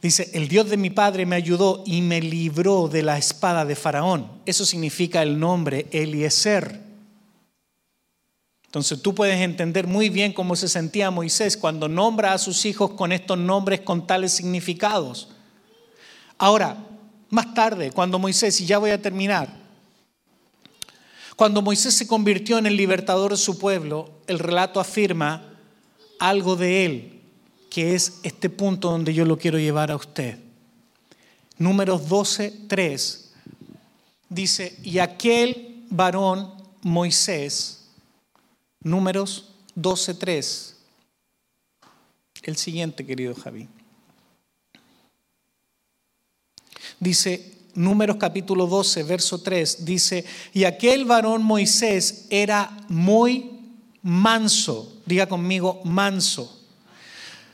[0.00, 3.74] Dice, el Dios de mi padre me ayudó y me libró de la espada de
[3.74, 4.30] Faraón.
[4.46, 6.80] Eso significa el nombre Eliezer.
[8.66, 12.92] Entonces tú puedes entender muy bien cómo se sentía Moisés cuando nombra a sus hijos
[12.92, 15.30] con estos nombres con tales significados.
[16.38, 16.76] Ahora,
[17.28, 19.61] más tarde, cuando Moisés, y ya voy a terminar,
[21.36, 25.56] cuando Moisés se convirtió en el libertador de su pueblo, el relato afirma
[26.18, 27.20] algo de él,
[27.70, 30.38] que es este punto donde yo lo quiero llevar a usted.
[31.58, 33.22] Números 12, 3
[34.28, 36.52] dice, y aquel varón
[36.82, 37.84] Moisés,
[38.80, 40.76] números 12, 3,
[42.42, 43.68] el siguiente, querido Javi.
[46.98, 53.50] Dice, Números capítulo 12, verso 3, dice, y aquel varón Moisés era muy
[54.02, 56.60] manso, diga conmigo, manso.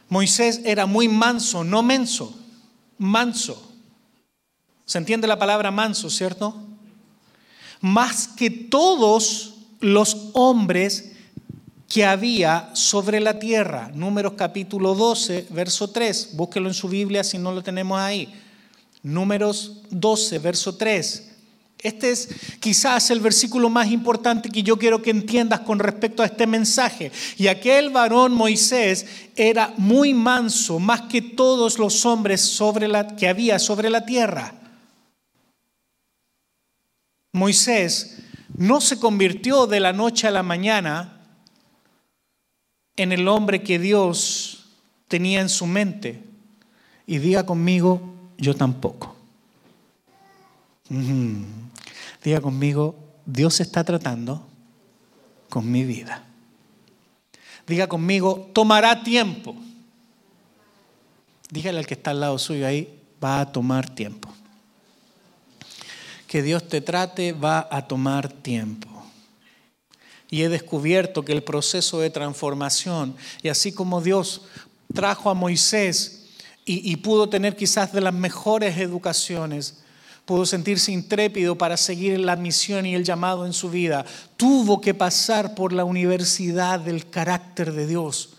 [0.09, 2.35] Moisés era muy manso, no menso,
[2.97, 3.63] manso.
[4.85, 6.57] ¿Se entiende la palabra manso, cierto?
[7.81, 11.13] Más que todos los hombres
[11.89, 13.91] que había sobre la tierra.
[13.95, 16.31] Números capítulo 12, verso 3.
[16.35, 18.33] Búsquelo en su Biblia si no lo tenemos ahí.
[19.09, 21.25] Números 12, verso 3.
[21.81, 22.29] Este es
[22.61, 27.11] quizás el versículo más importante que yo quiero que entiendas con respecto a este mensaje.
[27.39, 33.29] Y aquel varón Moisés era muy manso, más que todos los hombres sobre la, que
[33.29, 34.55] había sobre la tierra.
[37.33, 38.19] Moisés
[38.57, 41.23] no se convirtió de la noche a la mañana
[42.97, 44.67] en el hombre que Dios
[45.07, 46.25] tenía en su mente.
[47.07, 49.15] Y diga conmigo, yo tampoco.
[52.25, 54.47] Diga conmigo, Dios está tratando
[55.51, 56.25] con mi vida.
[57.67, 59.55] Diga conmigo, tomará tiempo.
[61.51, 64.33] Dígale al que está al lado suyo ahí, va a tomar tiempo.
[66.27, 68.89] Que Dios te trate va a tomar tiempo.
[70.31, 74.43] Y he descubierto que el proceso de transformación, y así como Dios
[74.95, 76.18] trajo a Moisés
[76.71, 79.79] y, pudo tener quizás de las mejores educaciones,
[80.27, 84.05] pudo sentirse intrépido para seguir la misión y el llamado en su vida,
[84.37, 88.35] tuvo que pasar por la universidad del carácter de Dios.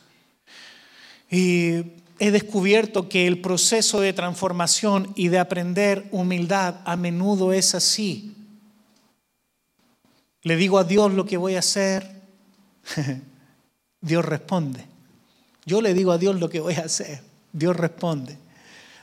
[1.32, 1.84] Y
[2.20, 8.36] he descubierto que el proceso de transformación y de aprender humildad a menudo es así.
[10.44, 12.22] Le digo a Dios lo que voy a hacer,
[14.02, 14.86] Dios responde.
[15.66, 17.29] Yo le digo a Dios lo que voy a hacer.
[17.52, 18.38] Dios responde.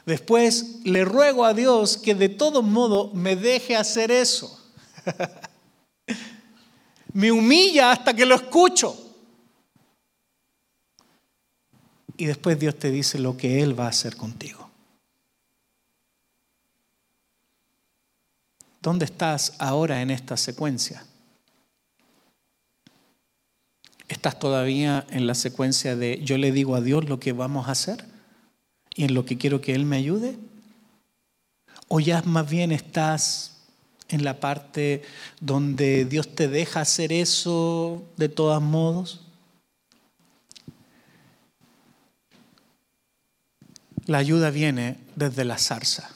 [0.04, 4.60] Después le ruego a Dios que de todo modo me deje hacer eso.
[7.12, 8.96] me humilla hasta que lo escucho.
[12.16, 14.70] Y después Dios te dice lo que Él va a hacer contigo.
[18.80, 21.04] ¿Dónde estás ahora en esta secuencia?
[24.06, 27.72] ¿Estás todavía en la secuencia de yo le digo a Dios lo que vamos a
[27.72, 28.15] hacer?
[28.96, 30.36] Y en lo que quiero que Él me ayude?
[31.86, 33.58] ¿O ya más bien estás
[34.08, 35.02] en la parte
[35.40, 39.20] donde Dios te deja hacer eso de todos modos?
[44.06, 46.10] La ayuda viene desde la zarza.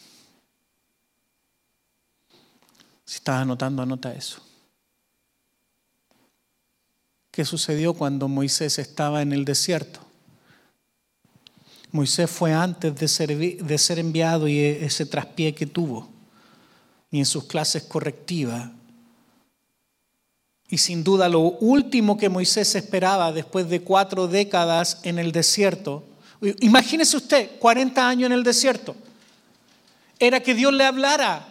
[3.05, 4.41] Si estás anotando, anota eso.
[7.31, 10.10] ¿Qué sucedió cuando Moisés estaba en el desierto?
[11.93, 13.09] Moisés fue antes de
[13.79, 16.09] ser, enviado y ese traspié que tuvo,
[17.11, 18.71] y en sus clases correctivas,
[20.73, 26.05] Y sin duda lo último que Moisés esperaba después de cuatro décadas en el desierto,
[26.61, 28.95] imagínese usted, 40 años en el desierto,
[30.21, 31.47] era que Dios le hablara.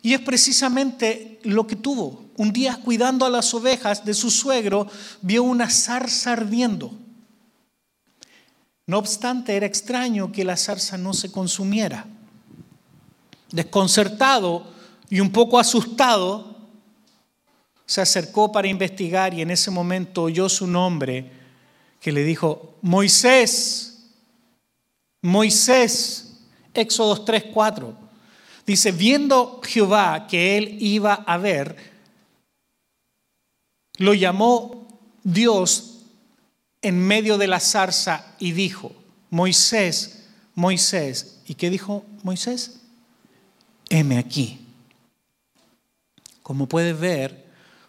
[0.00, 2.26] Y es precisamente lo que tuvo.
[2.36, 4.86] Un día cuidando a las ovejas de su suegro,
[5.22, 6.92] vio una zarza ardiendo.
[8.86, 12.06] No obstante, era extraño que la zarza no se consumiera.
[13.50, 14.66] Desconcertado
[15.08, 16.54] y un poco asustado,
[17.86, 21.30] se acercó para investigar y en ese momento oyó su nombre
[22.00, 24.10] que le dijo, Moisés,
[25.22, 26.40] Moisés,
[26.74, 27.96] Éxodo 3, 4.
[28.66, 31.76] Dice, viendo Jehová que él iba a ver,
[33.98, 34.86] lo llamó
[35.22, 35.93] Dios
[36.84, 38.92] en medio de la zarza y dijo,
[39.30, 41.40] Moisés, Moisés.
[41.46, 42.80] ¿Y qué dijo Moisés?
[43.88, 44.60] Heme aquí.
[46.42, 47.46] Como puedes ver,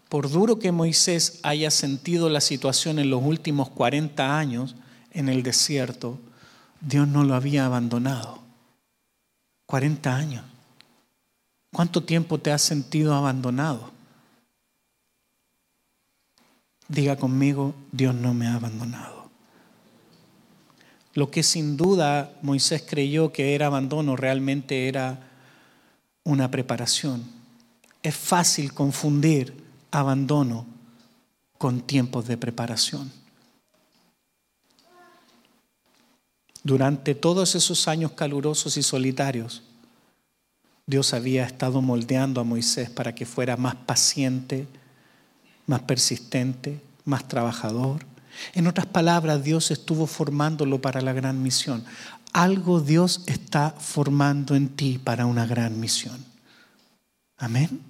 [0.07, 4.75] por duro que Moisés haya sentido la situación en los últimos 40 años
[5.11, 6.17] en el desierto,
[6.79, 8.39] Dios no lo había abandonado.
[9.65, 10.45] 40 años.
[11.73, 13.91] ¿Cuánto tiempo te has sentido abandonado?
[16.87, 19.29] Diga conmigo, Dios no me ha abandonado.
[21.13, 25.31] Lo que sin duda Moisés creyó que era abandono realmente era
[26.23, 27.23] una preparación.
[28.03, 30.65] Es fácil confundir abandono
[31.57, 33.11] con tiempos de preparación.
[36.63, 39.63] Durante todos esos años calurosos y solitarios,
[40.87, 44.67] Dios había estado moldeando a Moisés para que fuera más paciente,
[45.67, 48.05] más persistente, más trabajador.
[48.53, 51.83] En otras palabras, Dios estuvo formándolo para la gran misión.
[52.33, 56.23] Algo Dios está formando en ti para una gran misión.
[57.37, 57.81] Amén.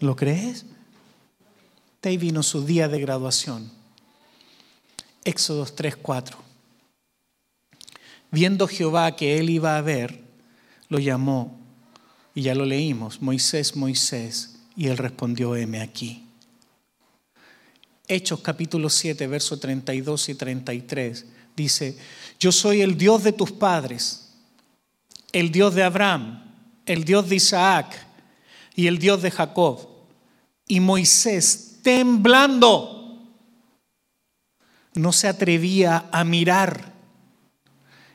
[0.00, 0.66] ¿Lo crees?
[2.02, 3.70] Ahí vino su día de graduación.
[5.24, 6.38] Éxodos 3, 4.
[8.30, 10.22] Viendo Jehová que él iba a ver,
[10.88, 11.58] lo llamó,
[12.34, 16.27] y ya lo leímos, Moisés, Moisés, y él respondió, heme aquí.
[18.08, 21.98] Hechos capítulo 7, versos 32 y 33, dice,
[22.40, 24.32] yo soy el Dios de tus padres,
[25.30, 26.42] el Dios de Abraham,
[26.86, 28.06] el Dios de Isaac
[28.74, 29.86] y el Dios de Jacob.
[30.66, 33.28] Y Moisés, temblando,
[34.94, 36.94] no se atrevía a mirar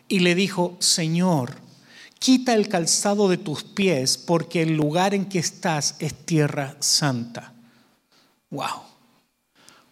[0.08, 1.58] y le dijo, Señor,
[2.18, 7.54] quita el calzado de tus pies porque el lugar en que estás es tierra santa.
[8.50, 8.93] Wow.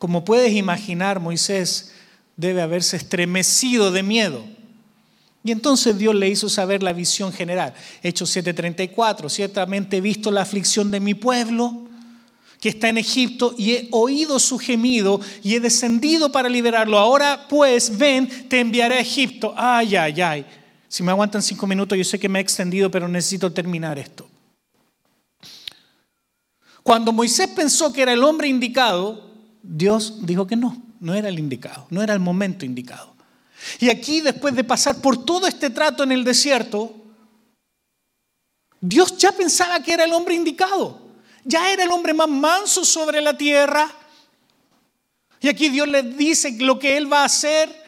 [0.01, 1.91] Como puedes imaginar, Moisés
[2.35, 4.43] debe haberse estremecido de miedo.
[5.43, 7.75] Y entonces Dios le hizo saber la visión general.
[8.01, 11.83] Hechos 7:34, ciertamente he visto la aflicción de mi pueblo
[12.59, 16.97] que está en Egipto y he oído su gemido y he descendido para liberarlo.
[16.97, 19.53] Ahora pues, ven, te enviaré a Egipto.
[19.55, 20.45] Ay, ay, ay.
[20.87, 24.27] Si me aguantan cinco minutos, yo sé que me he extendido, pero necesito terminar esto.
[26.81, 29.29] Cuando Moisés pensó que era el hombre indicado,
[29.63, 33.15] Dios dijo que no, no era el indicado, no era el momento indicado.
[33.79, 36.95] Y aquí, después de pasar por todo este trato en el desierto,
[38.79, 40.99] Dios ya pensaba que era el hombre indicado.
[41.43, 43.89] Ya era el hombre más manso sobre la tierra.
[45.39, 47.80] Y aquí Dios le dice lo que él va a hacer.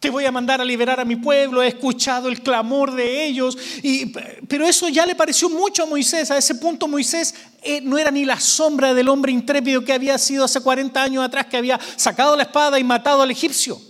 [0.00, 3.58] Te voy a mandar a liberar a mi pueblo, he escuchado el clamor de ellos.
[3.82, 4.12] Y,
[4.46, 6.30] pero eso ya le pareció mucho a Moisés.
[6.30, 10.16] A ese punto Moisés eh, no era ni la sombra del hombre intrépido que había
[10.18, 13.87] sido hace 40 años atrás, que había sacado la espada y matado al egipcio.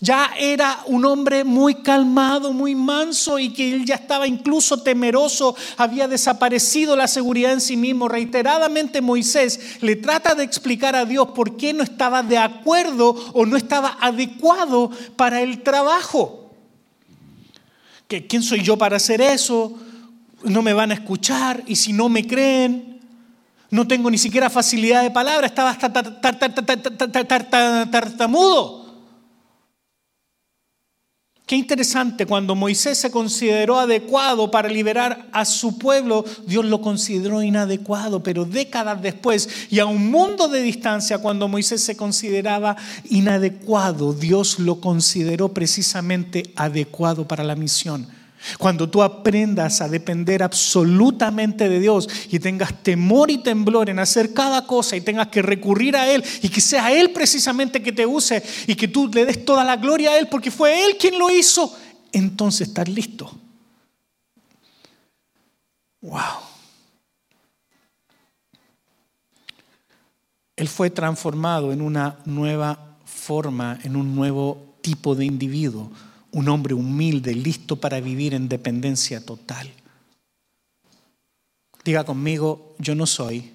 [0.00, 5.54] Ya era un hombre muy calmado, muy manso y que él ya estaba incluso temeroso,
[5.76, 8.08] había desaparecido la seguridad en sí mismo.
[8.08, 13.44] Reiteradamente Moisés le trata de explicar a Dios por qué no estaba de acuerdo o
[13.44, 16.50] no estaba adecuado para el trabajo.
[18.06, 19.72] ¿Quién soy yo para hacer eso?
[20.44, 23.00] No me van a escuchar y si no me creen,
[23.70, 25.92] no tengo ni siquiera facilidad de palabra, estaba hasta
[27.90, 28.79] tartamudo.
[31.50, 37.42] Qué interesante, cuando Moisés se consideró adecuado para liberar a su pueblo, Dios lo consideró
[37.42, 42.76] inadecuado, pero décadas después y a un mundo de distancia, cuando Moisés se consideraba
[43.08, 48.19] inadecuado, Dios lo consideró precisamente adecuado para la misión.
[48.58, 54.32] Cuando tú aprendas a depender absolutamente de Dios y tengas temor y temblor en hacer
[54.32, 58.06] cada cosa y tengas que recurrir a Él y que sea Él precisamente que te
[58.06, 61.18] use y que tú le des toda la gloria a Él porque fue Él quien
[61.18, 61.76] lo hizo,
[62.12, 63.30] entonces estás listo.
[66.00, 66.50] Wow.
[70.56, 75.90] Él fue transformado en una nueva forma, en un nuevo tipo de individuo,
[76.32, 79.70] un hombre humilde, listo para vivir en dependencia total.
[81.84, 83.50] Diga conmigo, yo no soy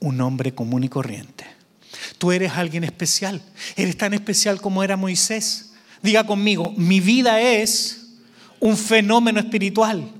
[0.00, 1.46] un hombre común y corriente.
[2.18, 3.42] Tú eres alguien especial.
[3.74, 5.72] Eres tan especial como era Moisés.
[6.02, 8.16] Diga conmigo, mi vida es
[8.60, 10.10] un fenómeno espiritual.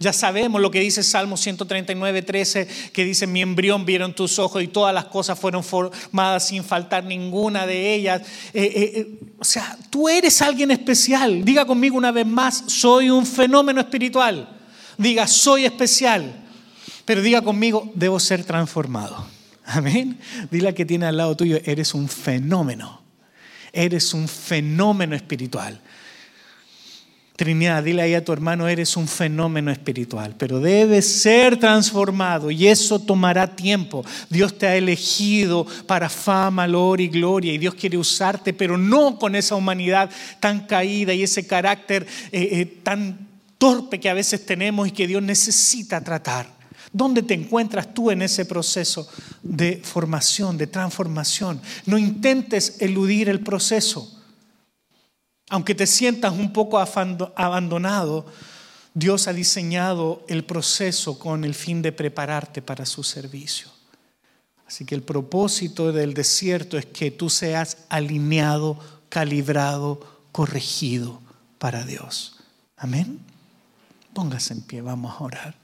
[0.00, 4.62] Ya sabemos lo que dice Salmo 139, 13, que dice, mi embrión vieron tus ojos
[4.62, 8.22] y todas las cosas fueron formadas sin faltar ninguna de ellas.
[8.52, 11.44] Eh, eh, eh, o sea, tú eres alguien especial.
[11.44, 14.48] Diga conmigo una vez más, soy un fenómeno espiritual.
[14.98, 16.44] Diga, soy especial.
[17.04, 19.26] Pero diga conmigo, debo ser transformado.
[19.64, 20.18] Amén.
[20.50, 23.02] Dile a que tiene al lado tuyo, eres un fenómeno.
[23.72, 25.80] Eres un fenómeno espiritual.
[27.36, 32.68] Trinidad, dile ahí a tu hermano, eres un fenómeno espiritual, pero debes ser transformado y
[32.68, 34.04] eso tomará tiempo.
[34.30, 39.18] Dios te ha elegido para fama, valor y gloria y Dios quiere usarte, pero no
[39.18, 43.26] con esa humanidad tan caída y ese carácter eh, eh, tan
[43.58, 46.46] torpe que a veces tenemos y que Dios necesita tratar.
[46.92, 49.08] ¿Dónde te encuentras tú en ese proceso
[49.42, 51.60] de formación, de transformación?
[51.86, 54.22] No intentes eludir el proceso.
[55.50, 58.26] Aunque te sientas un poco abandonado,
[58.94, 63.68] Dios ha diseñado el proceso con el fin de prepararte para su servicio.
[64.66, 70.00] Así que el propósito del desierto es que tú seas alineado, calibrado,
[70.32, 71.20] corregido
[71.58, 72.36] para Dios.
[72.76, 73.20] Amén.
[74.14, 75.54] Póngase en pie, vamos a orar.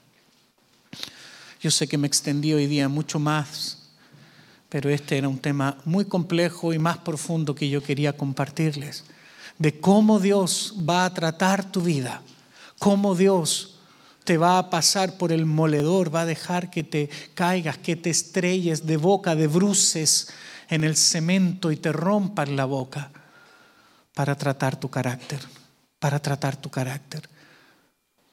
[1.59, 3.89] Yo sé que me extendí hoy día mucho más,
[4.69, 9.05] pero este era un tema muy complejo y más profundo que yo quería compartirles
[9.61, 12.23] de cómo Dios va a tratar tu vida,
[12.79, 13.77] cómo Dios
[14.23, 18.09] te va a pasar por el moledor, va a dejar que te caigas, que te
[18.09, 20.29] estrelles de boca, de bruces
[20.67, 23.11] en el cemento y te rompan la boca
[24.15, 25.39] para tratar tu carácter,
[25.99, 27.29] para tratar tu carácter.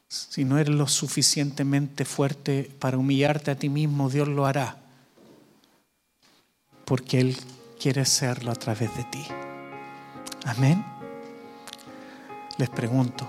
[0.08, 4.78] Si no eres lo suficientemente fuerte para humillarte a ti mismo, Dios lo hará,
[6.86, 7.36] porque Él
[7.78, 9.26] quiere hacerlo a través de ti.
[10.46, 10.97] Amén.
[12.58, 13.24] Les pregunto,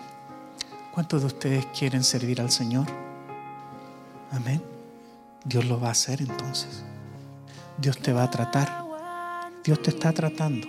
[0.92, 2.88] ¿cuántos de ustedes quieren servir al Señor?
[4.32, 4.60] Amén.
[5.46, 6.84] Dios lo va a hacer entonces.
[7.78, 8.86] Dios te va a tratar.
[9.64, 10.68] Dios te está tratando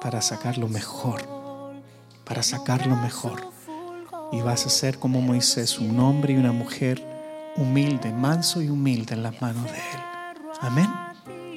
[0.00, 1.20] para sacar lo mejor,
[2.24, 3.42] para sacar lo mejor.
[4.32, 7.06] Y vas a ser como Moisés, un hombre y una mujer
[7.58, 10.00] humilde, manso y humilde en las manos de Él.
[10.62, 10.88] Amén.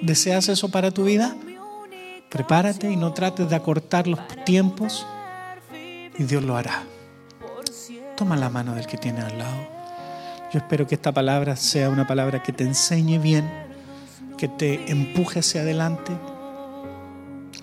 [0.02, 1.34] ¿Deseas eso para tu vida?
[2.30, 5.07] Prepárate y no trates de acortar los tiempos
[6.17, 6.83] y Dios lo hará.
[8.15, 9.67] Toma la mano del que tiene al lado.
[10.53, 13.49] Yo espero que esta palabra sea una palabra que te enseñe bien,
[14.37, 16.13] que te empuje hacia adelante.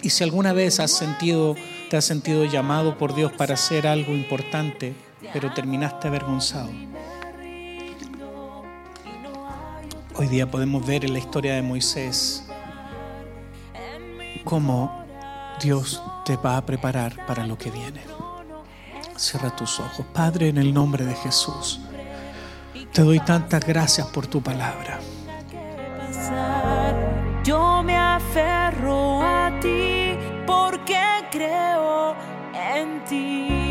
[0.03, 1.57] Y si alguna vez has sentido,
[1.89, 4.95] te has sentido llamado por Dios para hacer algo importante,
[5.33, 6.71] pero terminaste avergonzado.
[10.15, 12.45] Hoy día podemos ver en la historia de Moisés
[14.45, 15.05] cómo
[15.63, 18.03] Dios te va a preparar para lo que viene.
[19.17, 20.05] Cierra tus ojos.
[20.13, 21.81] Padre, en el nombre de Jesús,
[22.93, 24.99] te doy tantas gracias por tu palabra.
[27.45, 30.17] Yo me aferro a ti
[30.47, 32.15] porque creo
[32.55, 33.62] en ti.